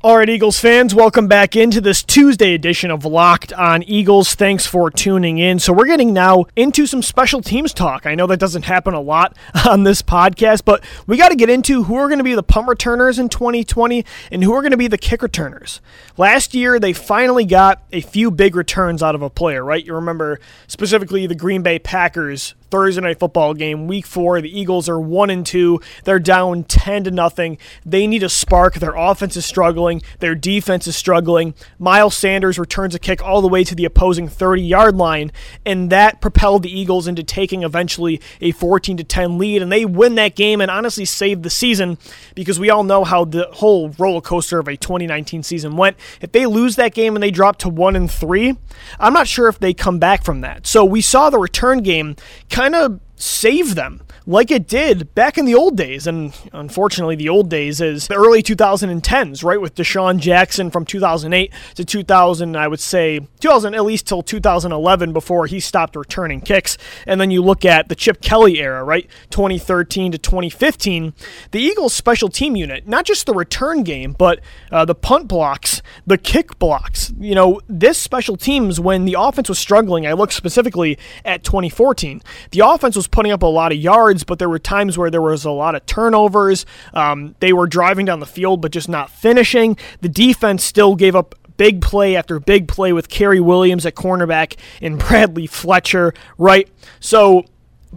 All 0.00 0.18
right, 0.18 0.28
Eagles 0.28 0.60
fans, 0.60 0.94
welcome 0.94 1.26
back 1.26 1.56
into 1.56 1.80
this 1.80 2.04
Tuesday 2.04 2.54
edition 2.54 2.92
of 2.92 3.04
Locked 3.04 3.52
on 3.54 3.82
Eagles. 3.82 4.36
Thanks 4.36 4.64
for 4.64 4.92
tuning 4.92 5.38
in. 5.38 5.58
So, 5.58 5.72
we're 5.72 5.86
getting 5.86 6.12
now 6.12 6.44
into 6.54 6.86
some 6.86 7.02
special 7.02 7.42
teams 7.42 7.74
talk. 7.74 8.06
I 8.06 8.14
know 8.14 8.28
that 8.28 8.38
doesn't 8.38 8.66
happen 8.66 8.94
a 8.94 9.00
lot 9.00 9.36
on 9.68 9.82
this 9.82 10.00
podcast, 10.00 10.64
but 10.64 10.84
we 11.08 11.16
got 11.16 11.30
to 11.30 11.34
get 11.34 11.50
into 11.50 11.82
who 11.82 11.96
are 11.96 12.06
going 12.06 12.18
to 12.18 12.24
be 12.24 12.36
the 12.36 12.44
punt 12.44 12.68
returners 12.68 13.18
in 13.18 13.28
2020 13.28 14.04
and 14.30 14.44
who 14.44 14.54
are 14.54 14.62
going 14.62 14.70
to 14.70 14.76
be 14.76 14.86
the 14.86 14.98
kick 14.98 15.20
returners. 15.20 15.80
Last 16.16 16.54
year, 16.54 16.78
they 16.78 16.92
finally 16.92 17.44
got 17.44 17.82
a 17.90 18.00
few 18.00 18.30
big 18.30 18.54
returns 18.54 19.02
out 19.02 19.16
of 19.16 19.22
a 19.22 19.30
player, 19.30 19.64
right? 19.64 19.84
You 19.84 19.94
remember 19.94 20.38
specifically 20.68 21.26
the 21.26 21.34
Green 21.34 21.62
Bay 21.62 21.80
Packers 21.80 22.54
Thursday 22.70 23.00
night 23.00 23.18
football 23.18 23.54
game, 23.54 23.86
week 23.86 24.06
four. 24.06 24.40
The 24.40 24.58
Eagles 24.58 24.88
are 24.88 25.00
one 25.00 25.30
and 25.30 25.44
two. 25.44 25.80
They're 26.04 26.18
down 26.18 26.64
ten 26.64 27.04
to 27.04 27.10
nothing. 27.10 27.58
They 27.84 28.06
need 28.06 28.22
a 28.22 28.28
spark. 28.28 28.74
Their 28.74 28.94
offense 28.94 29.36
is 29.36 29.46
struggling. 29.46 30.02
Their 30.18 30.34
defense 30.34 30.86
is 30.86 30.96
struggling. 30.96 31.54
Miles 31.78 32.16
Sanders 32.16 32.58
returns 32.58 32.94
a 32.94 32.98
kick 32.98 33.22
all 33.22 33.40
the 33.40 33.48
way 33.48 33.64
to 33.64 33.74
the 33.74 33.84
opposing 33.84 34.28
30 34.28 34.62
yard 34.62 34.96
line, 34.96 35.32
and 35.64 35.90
that 35.90 36.20
propelled 36.20 36.62
the 36.62 36.78
Eagles 36.78 37.06
into 37.06 37.22
taking 37.22 37.62
eventually 37.62 38.20
a 38.40 38.52
14 38.52 38.96
to 38.98 39.04
10 39.04 39.38
lead. 39.38 39.62
And 39.62 39.72
they 39.72 39.84
win 39.84 40.14
that 40.16 40.34
game 40.34 40.60
and 40.60 40.70
honestly 40.70 41.04
saved 41.04 41.42
the 41.42 41.50
season 41.50 41.98
because 42.34 42.60
we 42.60 42.70
all 42.70 42.84
know 42.84 43.04
how 43.04 43.24
the 43.24 43.48
whole 43.52 43.90
roller 43.98 44.20
coaster 44.20 44.58
of 44.58 44.68
a 44.68 44.76
2019 44.76 45.42
season 45.42 45.76
went. 45.76 45.96
If 46.20 46.32
they 46.32 46.46
lose 46.46 46.76
that 46.76 46.94
game 46.94 47.16
and 47.16 47.22
they 47.22 47.30
drop 47.30 47.58
to 47.58 47.68
one 47.68 47.96
and 47.96 48.10
three, 48.10 48.56
I'm 48.98 49.12
not 49.12 49.28
sure 49.28 49.48
if 49.48 49.58
they 49.58 49.74
come 49.74 49.98
back 49.98 50.24
from 50.24 50.40
that. 50.42 50.66
So 50.66 50.84
we 50.84 51.00
saw 51.00 51.30
the 51.30 51.38
return 51.38 51.82
game 51.82 52.16
kind 52.58 52.74
of 52.74 52.98
save 53.14 53.76
them 53.76 54.00
like 54.28 54.50
it 54.50 54.68
did 54.68 55.14
back 55.14 55.38
in 55.38 55.46
the 55.46 55.54
old 55.54 55.74
days. 55.76 56.06
And 56.06 56.38
unfortunately, 56.52 57.16
the 57.16 57.30
old 57.30 57.48
days 57.48 57.80
is 57.80 58.08
the 58.08 58.14
early 58.14 58.42
2010s, 58.42 59.42
right? 59.42 59.60
With 59.60 59.74
DeSean 59.74 60.18
Jackson 60.18 60.70
from 60.70 60.84
2008 60.84 61.50
to 61.76 61.84
2000, 61.84 62.56
I 62.56 62.68
would 62.68 62.78
say 62.78 63.20
2000 63.40 63.74
at 63.74 63.84
least 63.84 64.06
till 64.06 64.22
2011 64.22 65.14
before 65.14 65.46
he 65.46 65.58
stopped 65.58 65.96
returning 65.96 66.42
kicks. 66.42 66.76
And 67.06 67.18
then 67.18 67.30
you 67.30 67.42
look 67.42 67.64
at 67.64 67.88
the 67.88 67.94
Chip 67.94 68.20
Kelly 68.20 68.60
era, 68.60 68.84
right? 68.84 69.08
2013 69.30 70.12
to 70.12 70.18
2015. 70.18 71.14
The 71.52 71.60
Eagles 71.60 71.94
special 71.94 72.28
team 72.28 72.54
unit, 72.54 72.86
not 72.86 73.06
just 73.06 73.24
the 73.24 73.32
return 73.32 73.82
game, 73.82 74.14
but 74.18 74.40
uh, 74.70 74.84
the 74.84 74.94
punt 74.94 75.26
blocks, 75.26 75.80
the 76.06 76.18
kick 76.18 76.58
blocks. 76.58 77.14
You 77.18 77.34
know, 77.34 77.62
this 77.66 77.96
special 77.96 78.36
teams, 78.36 78.78
when 78.78 79.06
the 79.06 79.16
offense 79.18 79.48
was 79.48 79.58
struggling, 79.58 80.06
I 80.06 80.12
look 80.12 80.32
specifically 80.32 80.98
at 81.24 81.44
2014. 81.44 82.20
The 82.50 82.60
offense 82.60 82.94
was 82.94 83.08
putting 83.08 83.32
up 83.32 83.42
a 83.42 83.46
lot 83.46 83.72
of 83.72 83.78
yards, 83.78 84.17
but 84.24 84.38
there 84.38 84.48
were 84.48 84.58
times 84.58 84.96
where 84.98 85.10
there 85.10 85.22
was 85.22 85.44
a 85.44 85.50
lot 85.50 85.74
of 85.74 85.86
turnovers. 85.86 86.66
Um, 86.94 87.34
they 87.40 87.52
were 87.52 87.66
driving 87.66 88.06
down 88.06 88.20
the 88.20 88.26
field, 88.26 88.60
but 88.60 88.72
just 88.72 88.88
not 88.88 89.10
finishing. 89.10 89.76
The 90.00 90.08
defense 90.08 90.64
still 90.64 90.94
gave 90.94 91.14
up 91.16 91.34
big 91.56 91.82
play 91.82 92.16
after 92.16 92.40
big 92.40 92.68
play 92.68 92.92
with 92.92 93.08
Cary 93.08 93.40
Williams 93.40 93.84
at 93.84 93.94
cornerback 93.94 94.56
and 94.80 94.98
Bradley 95.08 95.46
Fletcher, 95.46 96.14
right? 96.38 96.68
So 97.00 97.44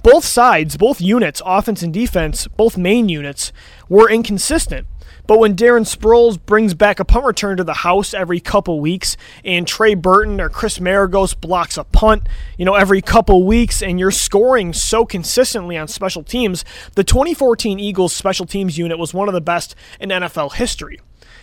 both 0.04 0.26
sides, 0.26 0.78
both 0.78 1.02
units, 1.02 1.42
offense 1.46 1.82
and 1.82 1.94
defense, 1.94 2.48
both 2.48 2.78
main 2.78 3.10
units, 3.10 3.52
were 3.90 4.10
inconsistent. 4.10 4.88
But 5.28 5.40
when 5.40 5.56
Darren 5.56 5.86
Sproles 5.86 6.40
brings 6.44 6.74
back 6.74 7.00
a 7.00 7.06
punt 7.06 7.26
return 7.26 7.58
to 7.58 7.64
the 7.64 7.74
house 7.74 8.14
every 8.14 8.40
couple 8.40 8.80
weeks, 8.80 9.18
and 9.46 9.68
Trey 9.68 9.94
Burton 9.94 10.42
or 10.42 10.50
Chris 10.50 10.80
Maragos 10.80 11.40
blocks 11.40 11.78
a 11.78 11.84
punt, 11.84 12.28
you 12.58 12.66
know, 12.66 12.76
every 12.76 13.02
couple 13.02 13.44
weeks, 13.44 13.82
and 13.82 14.00
you're 14.00 14.12
scoring 14.12 14.74
so 14.74 15.06
consistently 15.06 15.78
on 15.78 15.88
special 15.88 16.24
teams, 16.24 16.66
the 16.96 17.04
2014 17.04 17.80
Eagles 17.80 18.14
special 18.14 18.46
teams 18.46 18.78
unit 18.78 18.98
was 18.98 19.14
one 19.14 19.28
of 19.28 19.34
the 19.34 19.42
best 19.42 19.76
in 20.00 20.10
NFL 20.10 20.54
history. 20.54 21.00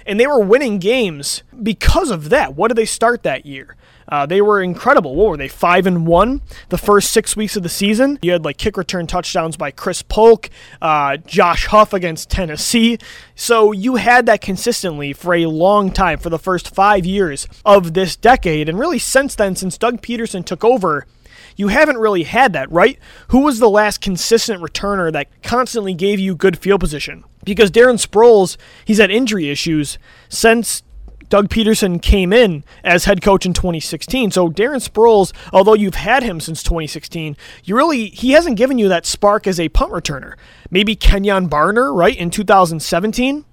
And 0.06 0.18
they 0.18 0.26
were 0.26 0.40
winning 0.40 0.78
games 0.78 1.42
because 1.62 2.10
of 2.10 2.30
that. 2.30 2.54
What 2.54 2.68
did 2.68 2.78
they 2.78 2.86
start 2.86 3.22
that 3.24 3.44
year? 3.44 3.76
Uh, 4.08 4.26
they 4.26 4.40
were 4.40 4.62
incredible. 4.62 5.14
What 5.14 5.28
were 5.28 5.36
they? 5.36 5.48
Five 5.48 5.86
and 5.86 6.06
one 6.06 6.40
the 6.70 6.78
first 6.78 7.12
six 7.12 7.36
weeks 7.36 7.56
of 7.56 7.62
the 7.62 7.68
season. 7.68 8.18
You 8.22 8.32
had 8.32 8.44
like 8.44 8.56
kick 8.56 8.76
return 8.76 9.06
touchdowns 9.06 9.56
by 9.56 9.70
Chris 9.70 10.02
Polk, 10.02 10.48
uh, 10.80 11.18
Josh 11.18 11.66
Huff 11.66 11.92
against 11.92 12.30
Tennessee. 12.30 12.98
So 13.34 13.72
you 13.72 13.96
had 13.96 14.26
that 14.26 14.40
consistently 14.40 15.12
for 15.12 15.34
a 15.34 15.46
long 15.46 15.90
time 15.90 16.18
for 16.18 16.30
the 16.30 16.38
first 16.38 16.74
five 16.74 17.04
years 17.04 17.46
of 17.64 17.94
this 17.94 18.16
decade, 18.16 18.68
and 18.68 18.78
really 18.78 18.98
since 18.98 19.34
then, 19.34 19.56
since 19.56 19.76
Doug 19.78 20.00
Pederson 20.00 20.44
took 20.44 20.64
over. 20.64 21.06
You 21.56 21.68
haven't 21.68 21.98
really 21.98 22.22
had 22.22 22.52
that, 22.52 22.70
right? 22.70 23.00
Who 23.28 23.40
was 23.40 23.58
the 23.58 23.68
last 23.68 24.00
consistent 24.00 24.62
returner 24.62 25.12
that 25.12 25.42
constantly 25.42 25.92
gave 25.92 26.20
you 26.20 26.36
good 26.36 26.56
field 26.56 26.78
position? 26.78 27.24
Because 27.44 27.72
Darren 27.72 27.98
Sproles, 27.98 28.56
he's 28.84 28.98
had 28.98 29.10
injury 29.10 29.50
issues 29.50 29.98
since 30.28 30.84
Doug 31.28 31.48
Pederson 31.48 32.00
came 32.00 32.32
in 32.32 32.64
as 32.82 33.04
head 33.04 33.22
coach 33.22 33.44
in 33.44 33.52
2016. 33.52 34.30
So 34.30 34.48
Darren 34.48 34.86
Sproles, 34.86 35.32
although 35.52 35.74
you've 35.74 35.94
had 35.94 36.22
him 36.22 36.40
since 36.40 36.62
2016, 36.62 37.36
you 37.64 37.76
really 37.76 38.06
he 38.06 38.32
hasn't 38.32 38.56
given 38.56 38.78
you 38.78 38.88
that 38.88 39.06
spark 39.06 39.46
as 39.46 39.60
a 39.60 39.68
punt 39.68 39.92
returner. 39.92 40.34
Maybe 40.70 40.96
Kenjon 40.96 41.48
Barner, 41.48 41.94
right, 41.94 42.16
in 42.16 42.30
2017. 42.30 43.44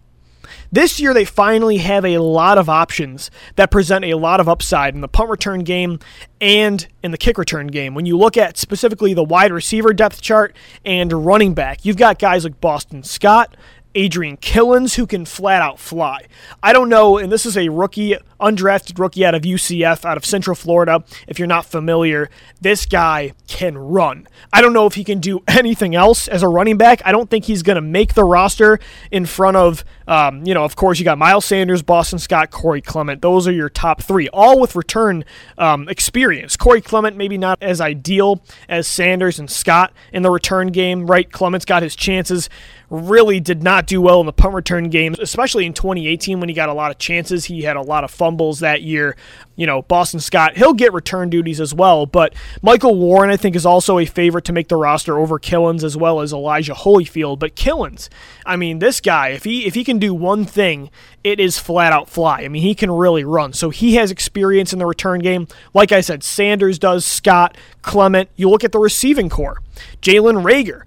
This 0.71 0.99
year, 0.99 1.13
they 1.13 1.25
finally 1.25 1.77
have 1.77 2.05
a 2.05 2.17
lot 2.19 2.57
of 2.57 2.69
options 2.69 3.31
that 3.55 3.71
present 3.71 4.05
a 4.05 4.15
lot 4.15 4.39
of 4.39 4.49
upside 4.49 4.93
in 4.93 5.01
the 5.01 5.07
punt 5.07 5.29
return 5.29 5.61
game 5.61 5.99
and 6.41 6.87
in 7.03 7.11
the 7.11 7.17
kick 7.17 7.37
return 7.37 7.67
game. 7.67 7.95
When 7.95 8.05
you 8.05 8.17
look 8.17 8.37
at 8.37 8.57
specifically 8.57 9.13
the 9.13 9.23
wide 9.23 9.51
receiver 9.51 9.93
depth 9.93 10.21
chart 10.21 10.55
and 10.83 11.25
running 11.25 11.53
back, 11.53 11.85
you've 11.85 11.97
got 11.97 12.19
guys 12.19 12.43
like 12.43 12.59
Boston 12.61 13.03
Scott, 13.03 13.55
Adrian 13.95 14.37
Killins, 14.37 14.95
who 14.95 15.07
can 15.07 15.25
flat 15.25 15.61
out 15.61 15.79
fly. 15.79 16.27
I 16.61 16.73
don't 16.73 16.89
know, 16.89 17.17
and 17.17 17.31
this 17.31 17.45
is 17.45 17.57
a 17.57 17.69
rookie, 17.69 18.17
undrafted 18.39 18.99
rookie 18.99 19.25
out 19.25 19.33
of 19.33 19.43
UCF, 19.43 20.03
out 20.03 20.17
of 20.17 20.25
Central 20.25 20.55
Florida. 20.55 21.03
If 21.27 21.39
you're 21.39 21.47
not 21.47 21.65
familiar, 21.65 22.29
this 22.59 22.85
guy 22.85 23.33
can 23.47 23.77
run. 23.77 24.27
I 24.51 24.61
don't 24.61 24.73
know 24.73 24.85
if 24.85 24.95
he 24.95 25.03
can 25.03 25.19
do 25.19 25.41
anything 25.47 25.95
else 25.95 26.27
as 26.27 26.43
a 26.43 26.47
running 26.47 26.77
back. 26.77 27.01
I 27.05 27.11
don't 27.11 27.29
think 27.29 27.45
he's 27.45 27.63
going 27.63 27.77
to 27.77 27.81
make 27.81 28.13
the 28.13 28.25
roster 28.25 28.79
in 29.11 29.25
front 29.25 29.55
of, 29.55 29.85
um, 30.07 30.45
you 30.45 30.53
know, 30.53 30.65
of 30.65 30.75
course, 30.75 30.99
you 30.99 31.05
got 31.05 31.17
Miles 31.17 31.45
Sanders, 31.45 31.81
Boston 31.81 32.19
Scott, 32.19 32.51
Corey 32.51 32.81
Clement. 32.81 33.21
Those 33.21 33.47
are 33.47 33.53
your 33.53 33.69
top 33.69 34.01
three, 34.01 34.27
all 34.29 34.59
with 34.59 34.75
return 34.75 35.23
um, 35.57 35.87
experience. 35.87 36.57
Corey 36.57 36.81
Clement, 36.81 37.15
maybe 37.15 37.37
not 37.37 37.57
as 37.61 37.79
ideal 37.79 38.41
as 38.67 38.87
Sanders 38.87 39.39
and 39.39 39.49
Scott 39.49 39.93
in 40.11 40.21
the 40.21 40.29
return 40.29 40.67
game, 40.67 41.07
right? 41.07 41.31
Clement's 41.31 41.65
got 41.65 41.81
his 41.81 41.95
chances 41.95 42.49
really 42.89 43.39
did 43.39 43.63
not 43.63 43.87
do 43.87 44.01
well 44.01 44.19
in 44.19 44.25
the 44.25 44.33
punt 44.33 44.53
return 44.53 44.89
games, 44.89 45.19
especially 45.19 45.65
in 45.65 45.73
2018 45.73 46.39
when 46.39 46.49
he 46.49 46.55
got 46.55 46.69
a 46.69 46.73
lot 46.73 46.91
of 46.91 46.97
chances. 46.97 47.45
He 47.45 47.63
had 47.63 47.75
a 47.75 47.81
lot 47.81 48.03
of 48.03 48.11
fumbles 48.11 48.59
that 48.59 48.81
year. 48.81 49.15
You 49.55 49.65
know, 49.65 49.81
Boston 49.83 50.19
Scott, 50.19 50.57
he'll 50.57 50.73
get 50.73 50.91
return 50.93 51.29
duties 51.29 51.61
as 51.61 51.73
well, 51.73 52.05
but 52.05 52.33
Michael 52.61 52.95
Warren, 52.95 53.29
I 53.29 53.37
think, 53.37 53.55
is 53.55 53.65
also 53.65 53.99
a 53.99 54.05
favorite 54.05 54.45
to 54.45 54.53
make 54.53 54.67
the 54.67 54.75
roster 54.75 55.17
over 55.17 55.39
Killins 55.39 55.83
as 55.83 55.95
well 55.95 56.19
as 56.19 56.33
Elijah 56.33 56.73
Holyfield. 56.73 57.39
But 57.39 57.55
Killins, 57.55 58.09
I 58.45 58.57
mean, 58.57 58.79
this 58.79 58.99
guy, 58.99 59.29
if 59.29 59.45
he 59.45 59.65
if 59.65 59.73
he 59.73 59.83
can 59.83 59.97
do 59.97 60.13
one 60.13 60.45
thing, 60.45 60.89
it 61.23 61.39
is 61.39 61.57
flat 61.57 61.93
out 61.93 62.09
fly. 62.09 62.41
I 62.41 62.49
mean, 62.49 62.61
he 62.61 62.75
can 62.75 62.91
really 62.91 63.23
run. 63.23 63.53
So 63.53 63.69
he 63.69 63.95
has 63.95 64.11
experience 64.11 64.73
in 64.73 64.79
the 64.79 64.85
return 64.85 65.21
game. 65.21 65.47
Like 65.73 65.91
I 65.91 66.01
said, 66.01 66.23
Sanders 66.23 66.77
does, 66.77 67.05
Scott, 67.05 67.57
Clement. 67.81 68.29
You 68.35 68.49
look 68.49 68.63
at 68.63 68.71
the 68.71 68.79
receiving 68.79 69.29
core. 69.29 69.61
Jalen 70.01 70.43
Reagor, 70.43 70.83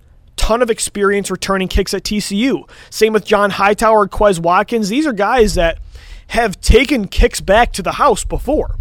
ton 0.48 0.62
of 0.62 0.70
experience 0.70 1.30
returning 1.30 1.68
kicks 1.68 1.92
at 1.92 2.02
TCU. 2.02 2.66
Same 2.88 3.12
with 3.12 3.26
John 3.26 3.50
Hightower, 3.50 4.08
Quez 4.08 4.40
Watkins. 4.40 4.88
These 4.88 5.06
are 5.06 5.12
guys 5.12 5.56
that 5.56 5.78
have 6.28 6.58
taken 6.62 7.06
kicks 7.06 7.42
back 7.42 7.70
to 7.74 7.82
the 7.82 7.92
house 7.92 8.24
before. 8.24 8.76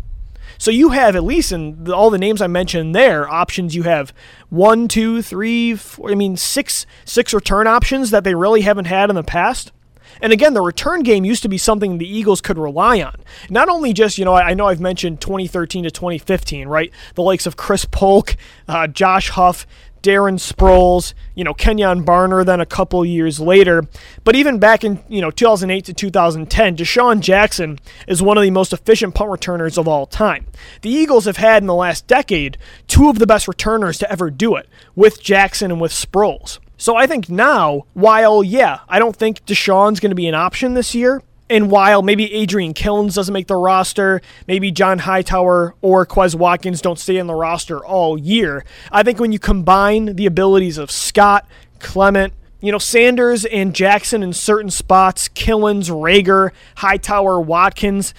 So 0.57 0.71
you 0.71 0.91
have 0.91 1.13
at 1.17 1.25
least 1.25 1.51
in 1.51 1.91
all 1.91 2.09
the 2.09 2.17
names 2.17 2.41
I 2.41 2.47
mentioned 2.47 2.95
there 2.95 3.27
options. 3.27 3.75
You 3.75 3.83
have 3.83 4.13
one, 4.47 4.87
two, 4.87 5.21
three, 5.21 5.75
four, 5.75 6.09
I 6.09 6.15
mean 6.15 6.37
six 6.37 6.85
six 7.03 7.33
return 7.33 7.67
options 7.67 8.11
that 8.11 8.23
they 8.23 8.33
really 8.33 8.61
haven't 8.61 8.85
had 8.85 9.09
in 9.09 9.17
the 9.17 9.21
past. 9.23 9.73
And 10.21 10.33
again, 10.33 10.53
the 10.53 10.61
return 10.61 11.03
game 11.03 11.25
used 11.25 11.43
to 11.43 11.49
be 11.49 11.57
something 11.57 11.97
the 11.97 12.07
Eagles 12.07 12.41
could 12.41 12.57
rely 12.57 13.01
on. 13.01 13.15
Not 13.49 13.69
only 13.69 13.93
just, 13.93 14.17
you 14.17 14.25
know, 14.25 14.33
I 14.33 14.53
know 14.53 14.67
I've 14.67 14.79
mentioned 14.79 15.21
2013 15.21 15.83
to 15.83 15.91
2015, 15.91 16.67
right? 16.67 16.91
The 17.15 17.21
likes 17.21 17.45
of 17.45 17.57
Chris 17.57 17.85
Polk, 17.85 18.35
uh, 18.67 18.87
Josh 18.87 19.29
Huff, 19.29 19.67
Darren 20.01 20.39
Sproles, 20.39 21.13
you 21.35 21.43
know, 21.43 21.53
Kenjon 21.53 22.03
Barner 22.03 22.45
then 22.45 22.59
a 22.59 22.65
couple 22.65 23.05
years 23.05 23.39
later. 23.39 23.83
But 24.23 24.35
even 24.35 24.59
back 24.59 24.83
in, 24.83 25.03
you 25.07 25.21
know, 25.21 25.31
2008 25.31 25.85
to 25.85 25.93
2010, 25.93 26.77
DeSean 26.77 27.19
Jackson 27.19 27.79
is 28.07 28.21
one 28.21 28.37
of 28.37 28.43
the 28.43 28.51
most 28.51 28.73
efficient 28.73 29.15
punt 29.15 29.31
returners 29.31 29.77
of 29.77 29.87
all 29.87 30.05
time. 30.05 30.45
The 30.81 30.89
Eagles 30.89 31.25
have 31.25 31.37
had 31.37 31.63
in 31.63 31.67
the 31.67 31.73
last 31.73 32.07
decade 32.07 32.57
two 32.87 33.09
of 33.09 33.19
the 33.19 33.27
best 33.27 33.47
returners 33.47 33.97
to 33.99 34.11
ever 34.11 34.29
do 34.29 34.55
it, 34.55 34.67
with 34.95 35.21
Jackson 35.21 35.71
and 35.71 35.81
with 35.81 35.91
Sproles. 35.91 36.59
So 36.77 36.95
I 36.95 37.07
think 37.07 37.27
now, 37.27 37.85
while, 37.93 38.43
yeah, 38.43 38.81
I 38.87 38.99
don't 38.99 39.15
think 39.15 39.43
DeSean's 39.45 39.99
going 39.99 40.11
to 40.11 40.15
be 40.15 40.27
an 40.27 40.35
option 40.35 40.75
this 40.75 40.93
year, 40.93 41.21
and 41.49 41.71
while 41.71 42.01
maybe 42.01 42.33
Adrian 42.33 42.73
Killins 42.73 43.15
doesn't 43.15 43.33
make 43.33 43.47
the 43.47 43.55
roster, 43.55 44.21
maybe 44.47 44.71
John 44.71 44.99
Hightower 44.99 45.75
or 45.81 46.05
Quez 46.05 46.35
Watkins 46.35 46.81
don't 46.81 46.99
stay 46.99 47.17
in 47.17 47.27
the 47.27 47.35
roster 47.35 47.85
all 47.85 48.17
year, 48.17 48.65
I 48.91 49.03
think 49.03 49.19
when 49.19 49.31
you 49.31 49.39
combine 49.39 50.15
the 50.15 50.25
abilities 50.25 50.77
of 50.77 50.91
Scott, 50.91 51.47
Clement, 51.79 52.33
you 52.59 52.71
know, 52.71 52.79
Sanders 52.79 53.45
and 53.45 53.73
Jackson 53.73 54.23
in 54.23 54.33
certain 54.33 54.71
spots, 54.71 55.29
Killins, 55.29 55.89
Reagor, 55.89 56.51
Hightower, 56.77 57.39
Watkins, 57.39 58.13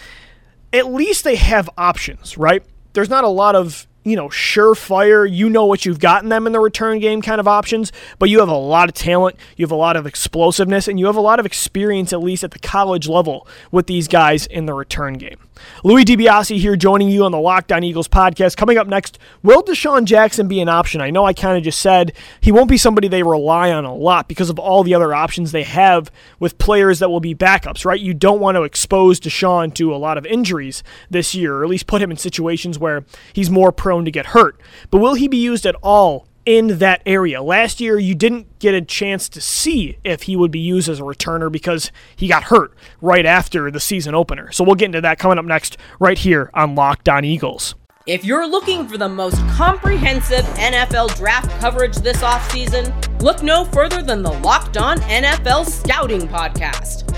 at 0.72 0.86
least 0.92 1.24
they 1.24 1.36
have 1.36 1.68
options, 1.76 2.38
right? 2.38 2.62
There's 2.92 3.10
not 3.10 3.24
a 3.24 3.28
lot 3.28 3.56
of 3.56 3.87
you 4.04 4.16
know, 4.16 4.28
surefire, 4.28 5.30
you 5.30 5.50
know 5.50 5.66
what 5.66 5.84
you've 5.84 5.98
gotten 5.98 6.28
them 6.28 6.46
in 6.46 6.52
the 6.52 6.60
return 6.60 6.98
game 6.98 7.20
kind 7.20 7.40
of 7.40 7.48
options, 7.48 7.92
but 8.18 8.30
you 8.30 8.38
have 8.40 8.48
a 8.48 8.56
lot 8.56 8.88
of 8.88 8.94
talent, 8.94 9.36
you 9.56 9.64
have 9.64 9.70
a 9.70 9.76
lot 9.76 9.96
of 9.96 10.06
explosiveness, 10.06 10.88
and 10.88 10.98
you 10.98 11.06
have 11.06 11.16
a 11.16 11.20
lot 11.20 11.40
of 11.40 11.46
experience, 11.46 12.12
at 12.12 12.22
least 12.22 12.44
at 12.44 12.52
the 12.52 12.58
college 12.58 13.08
level, 13.08 13.46
with 13.70 13.86
these 13.86 14.08
guys 14.08 14.46
in 14.46 14.66
the 14.66 14.74
return 14.74 15.14
game. 15.14 15.38
Louis 15.84 16.04
DiBiase 16.04 16.58
here 16.58 16.76
joining 16.76 17.08
you 17.08 17.24
on 17.24 17.32
the 17.32 17.38
Locked 17.38 17.72
On 17.72 17.82
Eagles 17.82 18.08
podcast. 18.08 18.56
Coming 18.56 18.78
up 18.78 18.86
next, 18.86 19.18
will 19.42 19.62
DeSean 19.62 20.04
Jackson 20.04 20.48
be 20.48 20.60
an 20.60 20.68
option? 20.68 21.00
I 21.00 21.10
know 21.10 21.24
I 21.24 21.32
kind 21.32 21.56
of 21.56 21.64
just 21.64 21.80
said 21.80 22.12
he 22.40 22.52
won't 22.52 22.68
be 22.68 22.78
somebody 22.78 23.08
they 23.08 23.22
rely 23.22 23.72
on 23.72 23.84
a 23.84 23.94
lot 23.94 24.28
because 24.28 24.50
of 24.50 24.58
all 24.58 24.82
the 24.82 24.94
other 24.94 25.14
options 25.14 25.52
they 25.52 25.62
have 25.62 26.10
with 26.38 26.58
players 26.58 26.98
that 26.98 27.10
will 27.10 27.20
be 27.20 27.34
backups, 27.34 27.84
right? 27.84 28.00
You 28.00 28.14
don't 28.14 28.40
want 28.40 28.56
to 28.56 28.62
expose 28.62 29.20
DeSean 29.20 29.74
to 29.74 29.94
a 29.94 29.96
lot 29.96 30.18
of 30.18 30.26
injuries 30.26 30.82
this 31.10 31.34
year, 31.34 31.56
or 31.56 31.64
at 31.64 31.70
least 31.70 31.86
put 31.86 32.02
him 32.02 32.10
in 32.10 32.16
situations 32.16 32.78
where 32.78 33.04
he's 33.32 33.50
more 33.50 33.72
prone 33.72 34.04
to 34.04 34.10
get 34.10 34.26
hurt. 34.26 34.60
But 34.90 34.98
will 34.98 35.14
he 35.14 35.28
be 35.28 35.36
used 35.36 35.66
at 35.66 35.76
all 35.82 36.26
in 36.48 36.78
that 36.78 37.02
area. 37.04 37.42
Last 37.42 37.78
year, 37.78 37.98
you 37.98 38.14
didn't 38.14 38.58
get 38.58 38.72
a 38.72 38.80
chance 38.80 39.28
to 39.28 39.38
see 39.38 39.98
if 40.02 40.22
he 40.22 40.34
would 40.34 40.50
be 40.50 40.58
used 40.58 40.88
as 40.88 40.98
a 40.98 41.02
returner 41.02 41.52
because 41.52 41.92
he 42.16 42.26
got 42.26 42.44
hurt 42.44 42.72
right 43.02 43.26
after 43.26 43.70
the 43.70 43.80
season 43.80 44.14
opener. 44.14 44.50
So 44.50 44.64
we'll 44.64 44.74
get 44.74 44.86
into 44.86 45.02
that 45.02 45.18
coming 45.18 45.36
up 45.36 45.44
next, 45.44 45.76
right 46.00 46.16
here 46.16 46.50
on 46.54 46.74
Locked 46.74 47.06
On 47.10 47.22
Eagles. 47.22 47.74
If 48.06 48.24
you're 48.24 48.48
looking 48.48 48.88
for 48.88 48.96
the 48.96 49.10
most 49.10 49.36
comprehensive 49.48 50.46
NFL 50.56 51.14
draft 51.18 51.50
coverage 51.60 51.96
this 51.96 52.22
offseason, 52.22 52.94
Look 53.20 53.42
no 53.42 53.64
further 53.64 54.00
than 54.00 54.22
the 54.22 54.30
Locked 54.30 54.76
On 54.76 54.98
NFL 55.00 55.66
Scouting 55.66 56.28
Podcast. 56.28 57.17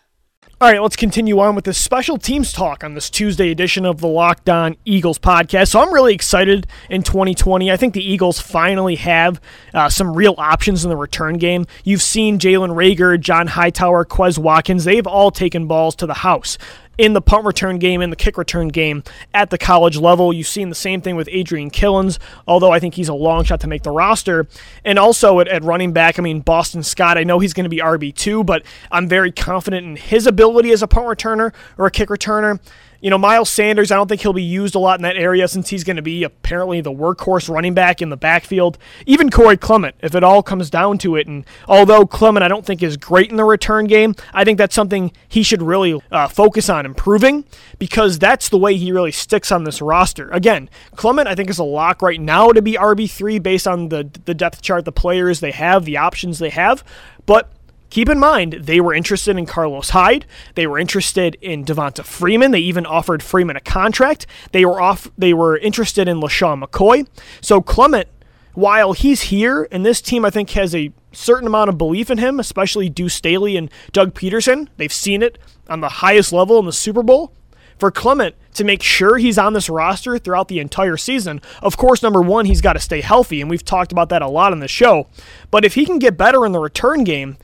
All 0.61 0.69
right, 0.69 0.79
let's 0.79 0.95
continue 0.95 1.39
on 1.39 1.55
with 1.55 1.65
this 1.65 1.79
special 1.79 2.19
teams 2.19 2.53
talk 2.53 2.83
on 2.83 2.93
this 2.93 3.09
Tuesday 3.09 3.49
edition 3.49 3.83
of 3.83 3.99
the 3.99 4.07
Locked 4.07 4.47
On 4.47 4.75
Eagles 4.85 5.17
podcast. 5.17 5.69
So 5.69 5.79
I'm 5.79 5.91
really 5.91 6.13
excited 6.13 6.67
in 6.87 7.01
2020. 7.01 7.71
I 7.71 7.77
think 7.77 7.95
the 7.95 8.07
Eagles 8.07 8.39
finally 8.39 8.93
have 8.97 9.41
uh, 9.73 9.89
some 9.89 10.13
real 10.13 10.35
options 10.37 10.83
in 10.83 10.91
the 10.91 10.95
return 10.95 11.39
game. 11.39 11.65
You've 11.83 12.03
seen 12.03 12.37
Jalen 12.37 12.75
Reagor, 12.75 13.19
John 13.19 13.47
Hightower, 13.47 14.05
Quez 14.05 14.37
Watkins. 14.37 14.83
They've 14.83 15.07
all 15.07 15.31
taken 15.31 15.65
balls 15.65 15.95
to 15.95 16.05
the 16.05 16.13
house 16.13 16.59
in 16.97 17.13
the 17.13 17.21
punt 17.21 17.45
return 17.45 17.79
game 17.79 18.01
and 18.01 18.11
the 18.11 18.15
kick 18.15 18.37
return 18.37 18.67
game 18.67 19.03
at 19.33 19.49
the 19.49 19.57
college 19.57 19.97
level. 19.97 20.33
You've 20.33 20.47
seen 20.47 20.69
the 20.69 20.75
same 20.75 21.01
thing 21.01 21.15
with 21.15 21.29
Adrian 21.31 21.71
Killins, 21.71 22.19
although 22.47 22.71
I 22.71 22.79
think 22.79 22.95
he's 22.95 23.09
a 23.09 23.13
long 23.13 23.43
shot 23.43 23.59
to 23.61 23.67
make 23.67 23.83
the 23.83 23.91
roster. 23.91 24.47
And 24.85 24.99
also 24.99 25.39
at, 25.39 25.47
at 25.47 25.63
running 25.63 25.93
back, 25.93 26.19
I 26.19 26.21
mean, 26.21 26.41
Boston 26.41 26.83
Scott, 26.83 27.17
I 27.17 27.23
know 27.23 27.39
he's 27.39 27.53
going 27.53 27.65
to 27.65 27.69
be 27.69 27.77
RB2, 27.79 28.45
but 28.45 28.63
I'm 28.91 29.07
very 29.07 29.31
confident 29.31 29.85
in 29.85 29.95
his 29.95 30.27
ability 30.27 30.71
as 30.71 30.83
a 30.83 30.87
punt 30.87 31.07
returner 31.07 31.53
or 31.77 31.85
a 31.85 31.91
kick 31.91 32.09
returner. 32.09 32.59
You 33.01 33.09
know, 33.09 33.17
Miles 33.17 33.49
Sanders, 33.49 33.91
I 33.91 33.95
don't 33.95 34.07
think 34.07 34.21
he'll 34.21 34.31
be 34.31 34.43
used 34.43 34.75
a 34.75 34.79
lot 34.79 34.99
in 34.99 35.03
that 35.03 35.17
area 35.17 35.47
since 35.47 35.69
he's 35.69 35.83
going 35.83 35.95
to 35.95 36.03
be 36.03 36.23
apparently 36.23 36.81
the 36.81 36.91
workhorse 36.91 37.49
running 37.49 37.73
back 37.73 37.99
in 37.99 38.09
the 38.09 38.17
backfield. 38.17 38.77
Even 39.07 39.31
Corey 39.31 39.57
Clement, 39.57 39.95
if 40.01 40.13
it 40.13 40.23
all 40.23 40.43
comes 40.43 40.69
down 40.69 40.99
to 40.99 41.15
it. 41.15 41.25
And 41.25 41.43
although 41.67 42.05
Clement, 42.05 42.43
I 42.43 42.47
don't 42.47 42.63
think 42.63 42.83
is 42.83 42.97
great 42.97 43.31
in 43.31 43.37
the 43.37 43.43
return 43.43 43.87
game, 43.87 44.15
I 44.35 44.43
think 44.43 44.59
that's 44.59 44.75
something 44.75 45.11
he 45.27 45.41
should 45.41 45.63
really 45.63 45.99
uh, 46.11 46.27
focus 46.27 46.69
on 46.69 46.85
improving 46.85 47.43
because 47.79 48.19
that's 48.19 48.49
the 48.49 48.59
way 48.59 48.77
he 48.77 48.91
really 48.91 49.11
sticks 49.11 49.51
on 49.51 49.63
this 49.63 49.81
roster. 49.81 50.29
Again, 50.29 50.69
Clement, 50.95 51.27
I 51.27 51.33
think, 51.33 51.49
is 51.49 51.57
a 51.57 51.63
lock 51.63 52.03
right 52.03 52.21
now 52.21 52.49
to 52.49 52.61
be 52.61 52.73
RB3 52.73 53.41
based 53.41 53.67
on 53.67 53.89
the, 53.89 54.11
the 54.25 54.35
depth 54.35 54.61
chart, 54.61 54.85
the 54.85 54.91
players 54.91 55.39
they 55.39 55.51
have, 55.51 55.85
the 55.85 55.97
options 55.97 56.37
they 56.37 56.51
have. 56.51 56.83
But 57.25 57.51
Keep 57.91 58.07
in 58.07 58.19
mind, 58.19 58.53
they 58.53 58.79
were 58.79 58.93
interested 58.93 59.37
in 59.37 59.45
Carlos 59.45 59.89
Hyde. 59.89 60.25
They 60.55 60.65
were 60.65 60.79
interested 60.79 61.37
in 61.41 61.65
Devonta 61.65 62.05
Freeman. 62.05 62.51
They 62.51 62.59
even 62.59 62.85
offered 62.85 63.21
Freeman 63.21 63.57
a 63.57 63.59
contract. 63.59 64.25
They 64.53 64.63
were 64.63 64.81
off. 64.81 65.11
They 65.17 65.33
were 65.33 65.57
interested 65.57 66.07
in 66.07 66.21
LeSean 66.21 66.63
McCoy. 66.63 67.05
So 67.41 67.61
Clement, 67.61 68.07
while 68.53 68.93
he's 68.93 69.23
here, 69.23 69.67
and 69.73 69.85
this 69.85 70.01
team 70.01 70.23
I 70.23 70.29
think 70.29 70.51
has 70.51 70.73
a 70.73 70.93
certain 71.11 71.47
amount 71.47 71.69
of 71.69 71.77
belief 71.77 72.09
in 72.09 72.17
him, 72.17 72.39
especially 72.39 72.87
Deuce 72.87 73.13
Staley 73.13 73.57
and 73.57 73.69
Doug 73.91 74.13
Pederson, 74.13 74.69
They've 74.77 74.91
seen 74.91 75.21
it 75.21 75.37
on 75.67 75.81
the 75.81 75.89
highest 75.89 76.31
level 76.31 76.59
in 76.59 76.65
the 76.65 76.71
Super 76.71 77.03
Bowl. 77.03 77.33
For 77.77 77.91
Clement 77.91 78.35
to 78.53 78.63
make 78.63 78.83
sure 78.83 79.17
he's 79.17 79.39
on 79.39 79.53
this 79.53 79.67
roster 79.67 80.17
throughout 80.17 80.47
the 80.47 80.59
entire 80.59 80.97
season, 80.97 81.41
of 81.61 81.77
course, 81.77 82.03
number 82.03 82.21
one, 82.21 82.45
he's 82.45 82.61
got 82.61 82.73
to 82.73 82.79
stay 82.79 83.01
healthy, 83.01 83.41
and 83.41 83.49
we've 83.49 83.65
talked 83.65 83.91
about 83.91 84.09
that 84.09 84.21
a 84.21 84.27
lot 84.27 84.53
on 84.53 84.59
the 84.59 84.67
show. 84.67 85.07
But 85.49 85.65
if 85.65 85.73
he 85.73 85.85
can 85.85 85.97
get 85.97 86.15
better 86.15 86.45
in 86.45 86.51
the 86.51 86.59
return 86.59 87.03
game, 87.03 87.37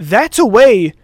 that's 0.00 0.38
a 0.38 0.46
way 0.46 0.94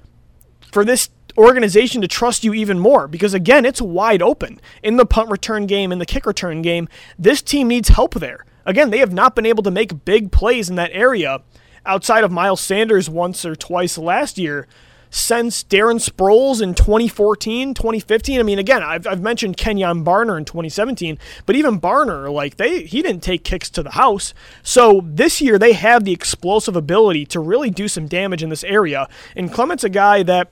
for 0.72 0.84
this 0.84 1.10
organization 1.36 2.00
to 2.00 2.08
trust 2.08 2.44
you 2.44 2.54
even 2.54 2.78
more 2.78 3.06
because 3.06 3.34
again 3.34 3.66
it's 3.66 3.80
wide 3.80 4.22
open. 4.22 4.58
In 4.82 4.96
the 4.96 5.04
punt 5.04 5.30
return 5.30 5.66
game 5.66 5.92
in 5.92 5.98
the 5.98 6.06
kick 6.06 6.24
return 6.24 6.62
game 6.62 6.88
this 7.18 7.42
team 7.42 7.68
needs 7.68 7.90
help 7.90 8.14
there. 8.14 8.46
Again 8.64 8.90
they 8.90 8.98
have 8.98 9.12
not 9.12 9.36
been 9.36 9.46
able 9.46 9.62
to 9.64 9.70
make 9.70 10.04
big 10.06 10.32
plays 10.32 10.70
in 10.70 10.76
that 10.76 10.90
area 10.92 11.42
outside 11.84 12.24
of 12.24 12.32
miles 12.32 12.60
sanders 12.60 13.08
once 13.10 13.44
or 13.44 13.54
twice 13.54 13.98
last 13.98 14.38
year 14.38 14.66
since 15.10 15.64
Darren 15.64 15.96
Sproles 15.96 16.62
in 16.62 16.74
2014, 16.74 17.74
2015. 17.74 18.40
I 18.40 18.42
mean, 18.42 18.58
again, 18.58 18.82
I've, 18.82 19.06
I've 19.06 19.22
mentioned 19.22 19.56
Kenjon 19.56 20.04
Barner 20.04 20.36
in 20.36 20.44
2017, 20.44 21.18
but 21.44 21.56
even 21.56 21.80
Barner, 21.80 22.32
like 22.32 22.56
they 22.56 22.84
he 22.84 23.02
didn't 23.02 23.22
take 23.22 23.44
kicks 23.44 23.70
to 23.70 23.82
the 23.82 23.90
house. 23.90 24.34
So 24.62 25.02
this 25.04 25.40
year 25.40 25.58
they 25.58 25.72
have 25.72 26.04
the 26.04 26.12
explosive 26.12 26.76
ability 26.76 27.26
to 27.26 27.40
really 27.40 27.70
do 27.70 27.88
some 27.88 28.06
damage 28.06 28.42
in 28.42 28.50
this 28.50 28.64
area. 28.64 29.08
And 29.34 29.52
Clement's 29.52 29.84
a 29.84 29.88
guy 29.88 30.22
that 30.24 30.50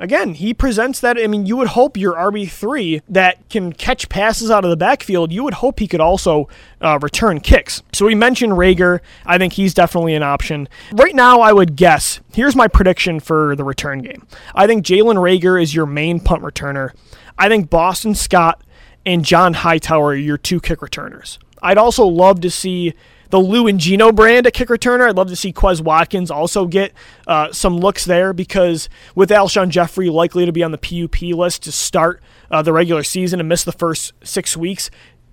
again, 0.00 0.34
he 0.34 0.52
presents 0.52 0.98
that. 1.00 1.18
I 1.18 1.28
mean, 1.28 1.46
you 1.46 1.56
would 1.56 1.68
hope 1.68 1.96
your 1.96 2.14
RB3 2.14 3.02
that 3.08 3.48
can 3.48 3.72
catch 3.72 4.08
passes 4.08 4.50
out 4.50 4.64
of 4.64 4.70
the 4.70 4.76
backfield, 4.76 5.30
you 5.30 5.44
would 5.44 5.54
hope 5.54 5.78
he 5.78 5.86
could 5.86 6.00
also 6.00 6.48
uh, 6.80 6.98
return 7.00 7.38
kicks. 7.38 7.82
So 7.92 8.06
we 8.06 8.16
mentioned 8.16 8.54
Reagor. 8.54 9.00
I 9.24 9.38
think 9.38 9.52
he's 9.52 9.74
definitely 9.74 10.14
an 10.14 10.24
option. 10.24 10.68
Right 10.92 11.14
now, 11.14 11.40
I 11.40 11.52
would 11.52 11.76
guess 11.76 12.20
here's 12.32 12.56
my 12.56 12.66
prediction 12.66 13.20
for 13.20 13.54
the 13.54 13.62
return 13.64 14.00
game. 14.00 14.26
I 14.54 14.66
think 14.66 14.84
Jalen 14.84 15.16
Reagor 15.16 15.62
is 15.62 15.74
your 15.74 15.86
main 15.86 16.18
punt 16.18 16.42
returner. 16.42 16.92
I 17.38 17.48
think 17.48 17.70
Boston 17.70 18.14
Scott 18.14 18.62
and 19.06 19.24
John 19.24 19.54
Hightower 19.54 20.08
are 20.08 20.14
your 20.14 20.38
two 20.38 20.60
kick 20.60 20.82
returners. 20.82 21.38
I'd 21.62 21.78
also 21.78 22.06
love 22.06 22.40
to 22.40 22.50
see 22.50 22.94
the 23.30 23.38
Lou 23.38 23.66
and 23.66 23.80
Gino 23.80 24.12
brand 24.12 24.46
at 24.46 24.52
kick 24.52 24.68
returner. 24.68 25.08
I'd 25.08 25.16
love 25.16 25.28
to 25.28 25.36
see 25.36 25.52
Quez 25.52 25.80
Watkins 25.80 26.30
also 26.30 26.66
get 26.66 26.92
uh, 27.26 27.52
some 27.52 27.78
looks 27.78 28.04
there 28.04 28.32
because 28.32 28.88
with 29.14 29.30
Alshon 29.30 29.70
Jeffery 29.70 30.10
likely 30.10 30.46
to 30.46 30.52
be 30.52 30.62
on 30.62 30.72
the 30.72 30.78
PUP 30.78 31.22
list 31.22 31.62
to 31.64 31.72
start 31.72 32.22
uh, 32.50 32.62
the 32.62 32.72
regular 32.72 33.02
season 33.02 33.40
and 33.40 33.48
miss 33.48 33.64
the 33.64 33.72
first 33.72 34.12
six 34.22 34.56
weeks, 34.56 34.90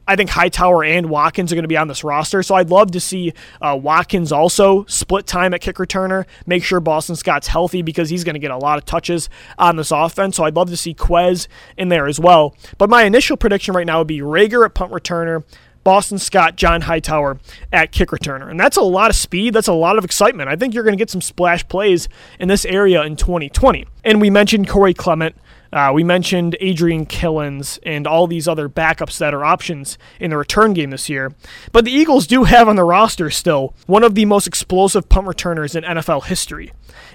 I 0.07 0.15
think 0.15 0.29
Hightower 0.29 0.85
and 0.85 1.09
Watkins 1.09 1.51
are 1.51 1.55
going 1.55 1.65
to 1.65 1.67
be 1.67 1.75
on 1.75 1.89
this 1.89 2.03
roster. 2.03 2.41
So 2.41 2.55
I'd 2.55 2.69
love 2.69 2.91
to 2.91 2.99
see 2.99 3.33
uh, 3.61 3.77
Watkins 3.79 4.31
also 4.31 4.85
split 4.85 5.27
time 5.27 5.53
at 5.53 5.59
kick 5.59 5.75
returner, 5.75 6.25
make 6.45 6.63
sure 6.63 6.79
Boston 6.79 7.17
Scott's 7.17 7.47
healthy 7.47 7.81
because 7.81 8.09
he's 8.09 8.23
going 8.23 8.35
to 8.35 8.39
get 8.39 8.51
a 8.51 8.57
lot 8.57 8.77
of 8.77 8.85
touches 8.85 9.29
on 9.59 9.75
this 9.75 9.91
offense. 9.91 10.37
So 10.37 10.45
I'd 10.45 10.55
love 10.55 10.69
to 10.69 10.77
see 10.77 10.93
Quez 10.93 11.47
in 11.77 11.89
there 11.89 12.07
as 12.07 12.19
well. 12.19 12.55
But 12.77 12.89
my 12.89 13.03
initial 13.03 13.35
prediction 13.35 13.75
right 13.75 13.85
now 13.85 13.99
would 13.99 14.07
be 14.07 14.19
Reagor 14.19 14.65
at 14.65 14.73
punt 14.73 14.93
returner, 14.93 15.43
Boston 15.87 16.19
Scott, 16.19 16.57
John 16.57 16.81
Hightower 16.81 17.39
at 17.71 17.93
kick 17.93 18.09
returner. 18.09 18.51
And 18.51 18.59
that's 18.59 18.75
a 18.75 18.81
lot 18.81 19.09
of 19.09 19.15
speed. 19.15 19.53
That's 19.53 19.69
a 19.69 19.73
lot 19.73 19.97
of 19.97 20.03
excitement. 20.03 20.49
I 20.49 20.57
think 20.57 20.73
you're 20.73 20.83
going 20.83 20.97
to 20.97 21.01
get 21.01 21.09
some 21.09 21.21
splash 21.21 21.65
plays 21.69 22.09
in 22.41 22.49
this 22.49 22.65
area 22.65 23.03
in 23.03 23.15
2020. 23.15 23.85
And 24.03 24.19
we 24.19 24.29
mentioned 24.29 24.67
Corey 24.67 24.93
Clement. 24.93 25.37
Uh, 25.71 25.91
we 25.93 26.03
mentioned 26.03 26.57
Adrian 26.59 27.05
Killins 27.05 27.79
and 27.83 28.05
all 28.05 28.27
these 28.27 28.49
other 28.49 28.67
backups 28.67 29.17
that 29.19 29.33
are 29.33 29.45
options 29.45 29.97
in 30.19 30.31
the 30.31 30.37
return 30.37 30.73
game 30.73 30.89
this 30.89 31.07
year. 31.07 31.33
But 31.71 31.85
the 31.85 31.91
Eagles 31.91 32.27
do 32.27 32.43
have 32.43 32.67
on 32.67 32.75
the 32.75 32.83
roster 32.83 33.29
still 33.29 33.73
one 33.85 34.03
of 34.03 34.13
the 34.13 34.25
most 34.25 34.45
explosive 34.45 35.07
punt 35.07 35.25
returners 35.25 35.73
in 35.73 35.85
NFL 35.85 36.25
history 36.25 36.73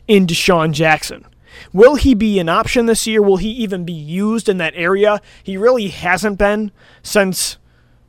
in 0.09 0.27
DeSean 0.27 0.73
Jackson. 0.73 1.27
Will 1.75 1.97
he 1.97 2.15
be 2.15 2.39
an 2.39 2.49
option 2.49 2.87
this 2.87 3.07
year? 3.07 3.21
Will 3.21 3.37
he 3.37 3.51
even 3.51 3.85
be 3.85 3.93
used 3.93 4.49
in 4.49 4.57
that 4.57 4.73
area? 4.75 5.21
He 5.43 5.59
really 5.59 5.89
hasn't 5.89 6.39
been 6.39 6.73
since 7.03 7.59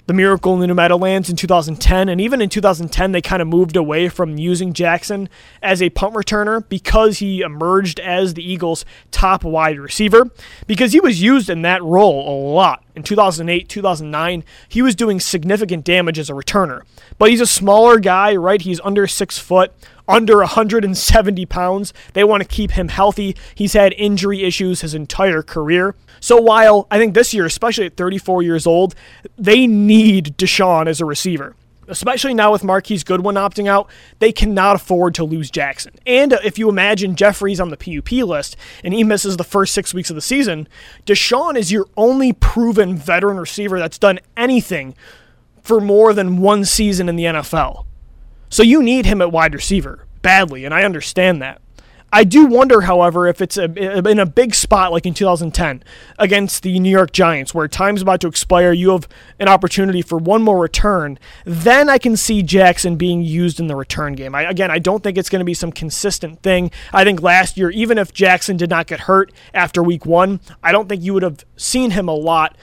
the 0.06 0.14
Miracle 0.14 0.54
in 0.54 0.60
the 0.60 0.68
New 0.68 0.74
Meadowlands 0.74 1.30
in 1.30 1.36
2010, 1.36 2.10
and 2.10 2.20
even 2.20 2.42
in 2.42 2.50
2010, 2.50 3.12
they 3.14 3.22
kind 3.22 3.42
of 3.42 3.48
moved 3.48 3.76
away 3.76 4.10
from 4.10 4.38
using 4.38 4.74
Jackson 4.74 5.30
as 5.62 5.82
a 5.82 5.90
punt 5.92 6.14
returner 6.14 6.68
because 6.68 7.20
he 7.20 7.42
emerged 7.42 8.00
as 8.02 8.34
the 8.34 8.44
Eagles' 8.44 8.84
top 9.12 9.44
wide 9.44 9.80
receiver, 9.80 10.30
because 10.68 10.92
he 10.92 11.00
was 11.00 11.22
used 11.22 11.50
in 11.50 11.62
that 11.62 11.82
role 11.84 12.28
a 12.28 12.36
lot. 12.54 12.84
In 12.96 13.02
2008, 13.02 13.68
2009, 13.68 14.44
he 14.70 14.82
was 14.82 14.96
doing 14.96 15.20
significant 15.20 15.84
damage 15.84 16.20
as 16.20 16.30
a 16.30 16.34
returner. 16.34 16.82
But 17.18 17.32
he's 17.32 17.42
a 17.42 17.48
smaller 17.48 18.00
guy, 18.00 18.36
right? 18.36 18.62
He's 18.62 18.80
under 18.82 19.08
six 19.08 19.40
foot, 19.40 19.74
under 20.08 20.38
170 20.38 21.46
pounds. 21.48 21.94
They 22.14 22.24
want 22.24 22.44
to 22.44 22.48
keep 22.50 22.72
him 22.72 22.90
healthy. 22.90 23.36
He's 23.56 23.74
had 23.74 23.94
injury 23.94 24.44
issues 24.44 24.82
his 24.82 24.94
entire 24.94 25.42
career. 25.42 25.96
So 26.20 26.40
while 26.40 26.88
I 26.92 27.00
think 27.00 27.16
this 27.16 27.34
year, 27.34 27.46
especially 27.46 27.88
at 27.88 27.98
34 27.98 28.44
years 28.44 28.68
old, 28.68 28.94
they 29.38 29.66
need 29.66 30.38
DeSean 30.38 30.88
as 30.88 31.02
a 31.02 31.06
receiver 31.06 31.56
especially 31.88 32.34
now 32.34 32.52
with 32.52 32.64
Marquise 32.64 33.04
Goodwin 33.04 33.36
opting 33.36 33.68
out, 33.68 33.90
they 34.20 34.32
cannot 34.32 34.76
afford 34.76 35.16
to 35.16 35.24
lose 35.24 35.50
Jackson. 35.50 35.94
And 36.06 36.34
uh, 36.34 36.40
if 36.44 36.58
you 36.58 36.70
imagine 36.70 37.16
Jeffery's 37.16 37.60
on 37.60 37.70
the 37.70 37.78
PUP 37.78 38.12
list 38.12 38.56
and 38.84 38.94
he 38.94 39.04
misses 39.04 39.38
the 39.38 39.44
first 39.44 39.74
six 39.74 39.94
weeks 39.94 40.10
of 40.10 40.16
the 40.16 40.22
season, 40.22 40.68
DeSean 41.06 41.58
is 41.58 41.72
your 41.72 41.88
only 41.98 42.34
proven 42.34 42.96
veteran 42.96 43.38
receiver 43.38 43.80
that's 43.80 43.98
done 43.98 44.20
anything 44.38 44.96
for 45.62 45.80
more 45.80 46.14
than 46.14 46.38
one 46.38 46.66
season 46.66 47.10
in 47.10 47.16
the 47.16 47.24
NFL. 47.24 47.86
So 48.50 48.62
you 48.62 48.84
need 48.84 49.06
him 49.06 49.22
at 49.22 49.32
wide 49.32 49.56
receiver 49.56 50.06
badly, 50.22 50.66
and 50.66 50.74
I 50.74 50.84
understand 50.84 51.42
that. 51.42 51.62
I 52.14 52.24
do 52.24 52.46
wonder, 52.46 52.82
however, 52.82 53.26
if 53.26 53.42
it's 53.42 53.58
a, 53.58 53.64
in 54.08 54.20
a 54.20 54.26
big 54.28 54.54
spot 54.54 54.92
like 54.92 55.08
in 55.08 55.16
2010 55.16 55.84
against 56.20 56.62
the 56.62 56.80
New 56.80 56.92
York 56.92 57.12
Giants, 57.12 57.56
where 57.56 57.68
time's 57.68 58.04
about 58.04 58.22
to 58.22 58.28
expire, 58.28 58.72
you 58.72 58.92
have 58.92 59.08
an 59.40 59.48
opportunity 59.48 60.04
for 60.04 60.20
one 60.20 60.44
more 60.44 60.60
return. 60.60 61.18
Then 61.44 61.90
I 61.90 61.98
can 61.98 62.16
see 62.16 62.44
Jackson 62.44 62.98
being 62.98 63.24
used 63.24 63.60
in 63.60 63.66
the 63.66 63.76
return 63.76 64.14
game. 64.14 64.36
I, 64.36 64.44
again, 64.44 64.70
I 64.70 64.78
don't 64.78 65.02
think 65.02 65.18
it's 65.18 65.30
going 65.30 65.40
to 65.40 65.46
be 65.46 65.56
some 65.56 65.72
consistent 65.72 66.44
thing. 66.44 66.70
I 66.94 67.04
think 67.04 67.24
last 67.24 67.58
year, 67.58 67.72
even 67.72 67.98
if 67.98 68.14
Jackson 68.14 68.58
did 68.58 68.70
not 68.70 68.86
get 68.86 69.02
hurt 69.02 69.34
after 69.52 69.82
week 69.82 70.06
one, 70.06 70.40
I 70.62 70.72
don't 70.72 70.88
think 70.88 71.02
you 71.02 71.16
would 71.16 71.24
have 71.24 71.44
seen 71.58 71.90
him 71.92 72.08
a 72.08 72.14
lot 72.14 72.56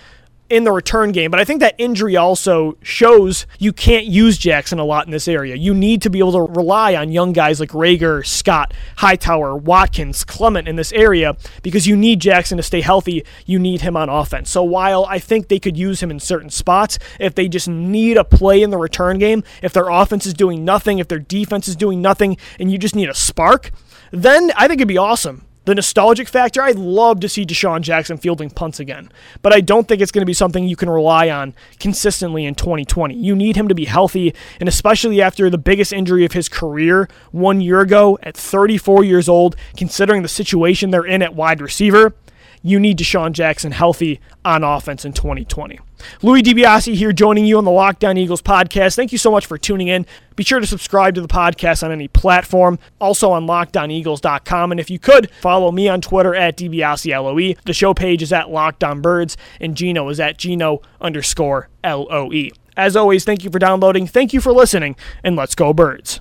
in 0.51 0.65
the 0.65 0.73
return 0.73 1.13
game. 1.13 1.31
But 1.31 1.41
I 1.41 1.45
think 1.45 1.61
that 1.61 1.75
injury 1.79 2.17
also 2.17 2.77
shows 2.83 3.47
you 3.59 3.73
can't 3.73 4.07
use 4.07 4.37
Jackson 4.37 4.79
a 4.79 4.85
lot 4.85 5.07
in 5.07 5.13
this 5.13 5.29
area. 5.29 5.55
You 5.55 5.73
need 5.73 6.03
to 6.03 6.11
be 6.11 6.19
able 6.19 6.33
to 6.33 6.53
rely 6.53 6.95
on 6.97 7.11
young 7.11 7.33
guys 7.33 7.61
like 7.61 7.71
Reagor, 7.71 8.27
Scott, 8.27 8.75
Hightower, 8.97 9.57
Watkins, 9.57 10.25
Clement 10.25 10.69
in 10.69 10.77
this 10.77 10.93
area 10.93 11.37
because 11.63 11.87
you 11.87 11.97
need 11.97 12.21
Jackson 12.21 12.57
to 12.57 12.63
stay 12.63 12.81
healthy. 12.81 13.25
You 13.47 13.59
need 13.59 13.81
him 13.81 13.97
on 13.97 14.09
offense. 14.09 14.51
So 14.51 14.63
while 14.63 15.07
I 15.07 15.19
think 15.19 15.49
they 15.49 15.61
could 15.61 15.77
use 15.77 16.03
him 16.03 16.11
in 16.11 16.21
certain 16.21 16.51
spots, 16.51 16.99
if 17.19 17.35
they 17.35 17.49
just 17.49 17.69
need 17.69 18.17
a 18.17 18.25
play 18.25 18.63
in 18.63 18.71
the 18.71 18.79
return 18.79 19.19
game, 19.19 19.45
if 19.63 19.73
their 19.73 19.89
offense 19.89 20.27
is 20.27 20.35
doing 20.35 20.65
nothing, 20.65 20.99
if 20.99 21.09
their 21.09 21.19
defense 21.19 21.69
is 21.69 21.77
doing 21.77 22.03
nothing, 22.03 22.37
and 22.59 22.73
you 22.73 22.79
just 22.79 22.97
need 22.97 23.09
a 23.09 23.15
spark, 23.15 23.71
then 24.11 24.51
I 24.57 24.67
think 24.67 24.79
it'd 24.79 24.89
be 24.89 24.99
awesome 24.99 25.47
the 25.71 25.77
nostalgic 25.77 26.29
factor, 26.29 26.61
I'd 26.63 26.81
love 26.81 27.21
to 27.21 27.29
see 27.29 27.47
DeSean 27.47 27.83
Jackson 27.83 28.19
fielding 28.19 28.51
punts 28.51 28.81
again, 28.81 29.09
but 29.41 29.53
I 29.53 29.61
don't 29.61 29.87
think 29.87 30.03
it's 30.03 30.11
going 30.11 30.23
to 30.23 30.27
be 30.27 30.35
something 30.35 30.65
you 30.65 30.75
can 30.75 30.91
rely 30.91 31.31
on 31.31 31.55
consistently 31.79 32.45
in 32.45 32.57
2020. 32.57 33.15
You 33.15 33.37
need 33.37 33.55
him 33.55 33.69
to 33.69 33.75
be 33.75 33.85
healthy, 33.85 34.35
and 34.59 34.69
especially 34.69 35.23
after 35.23 35.49
the 35.49 35.59
biggest 35.59 35.93
injury 35.93 36.25
of 36.25 36.33
his 36.33 36.49
career 36.49 37.09
one 37.31 37.61
year 37.61 37.79
ago 37.83 38.19
at 38.25 38.37
34 38.37 39.05
years 39.05 39.29
old, 39.29 39.55
considering 39.77 40.23
the 40.23 40.29
situation 40.29 40.91
they're 40.91 41.07
in 41.07 41.23
at 41.23 41.37
wide 41.37 41.61
receiver, 41.61 42.15
you 42.63 42.79
need 42.79 42.99
DeSean 42.99 43.33
Jackson 43.33 43.73
healthy 43.73 44.21
on 44.45 44.65
offense 44.65 45.05
in 45.05 45.13
2020. 45.13 45.79
Louis 46.23 46.43
DiBiase 46.43 46.95
here 46.95 47.13
joining 47.13 47.45
you 47.45 47.59
on 47.59 47.65
the 47.65 47.71
Locked 47.71 48.05
On 48.05 48.17
Eagles 48.17 48.43
podcast. 48.43 48.97
Thank 48.97 49.13
you 49.13 49.19
so 49.19 49.31
much 49.31 49.47
for 49.47 49.59
tuning 49.59 49.89
in. 49.89 50.07
Be 50.37 50.45
sure 50.45 50.61
to 50.61 50.67
subscribe 50.67 51.15
to 51.15 51.21
the 51.21 51.29
podcast 51.29 51.83
on 51.83 51.93
any 51.93 52.09
platform, 52.09 52.79
also 53.01 53.31
on 53.33 53.47
lockedoneagles.com. 53.47 54.71
And 54.71 54.81
if 54.81 54.91
you 54.91 54.99
could, 54.99 55.31
follow 55.41 55.71
me 55.71 55.89
on 55.89 56.01
Twitter 56.01 56.35
at 56.35 56.57
DiBiaseLOE. 56.57 57.59
The 57.65 57.75
show 57.75 57.95
page 57.95 58.23
is 58.23 58.33
at 58.33 58.51
Locked 58.51 58.85
On 58.85 59.01
Birds, 59.01 59.37
and 59.61 59.77
Gino 59.77 60.09
is 60.09 60.21
at 60.21 60.39
Gino 60.39 60.81
underscore 61.01 61.69
LOE. 61.85 62.49
As 62.77 62.97
always, 62.97 63.25
thank 63.25 63.45
you 63.45 63.51
for 63.51 63.59
downloading, 63.59 64.07
thank 64.07 64.33
you 64.33 64.41
for 64.41 64.53
listening, 64.53 64.97
and 65.23 65.37
let's 65.37 65.55
go, 65.55 65.75
Birds. 65.75 66.21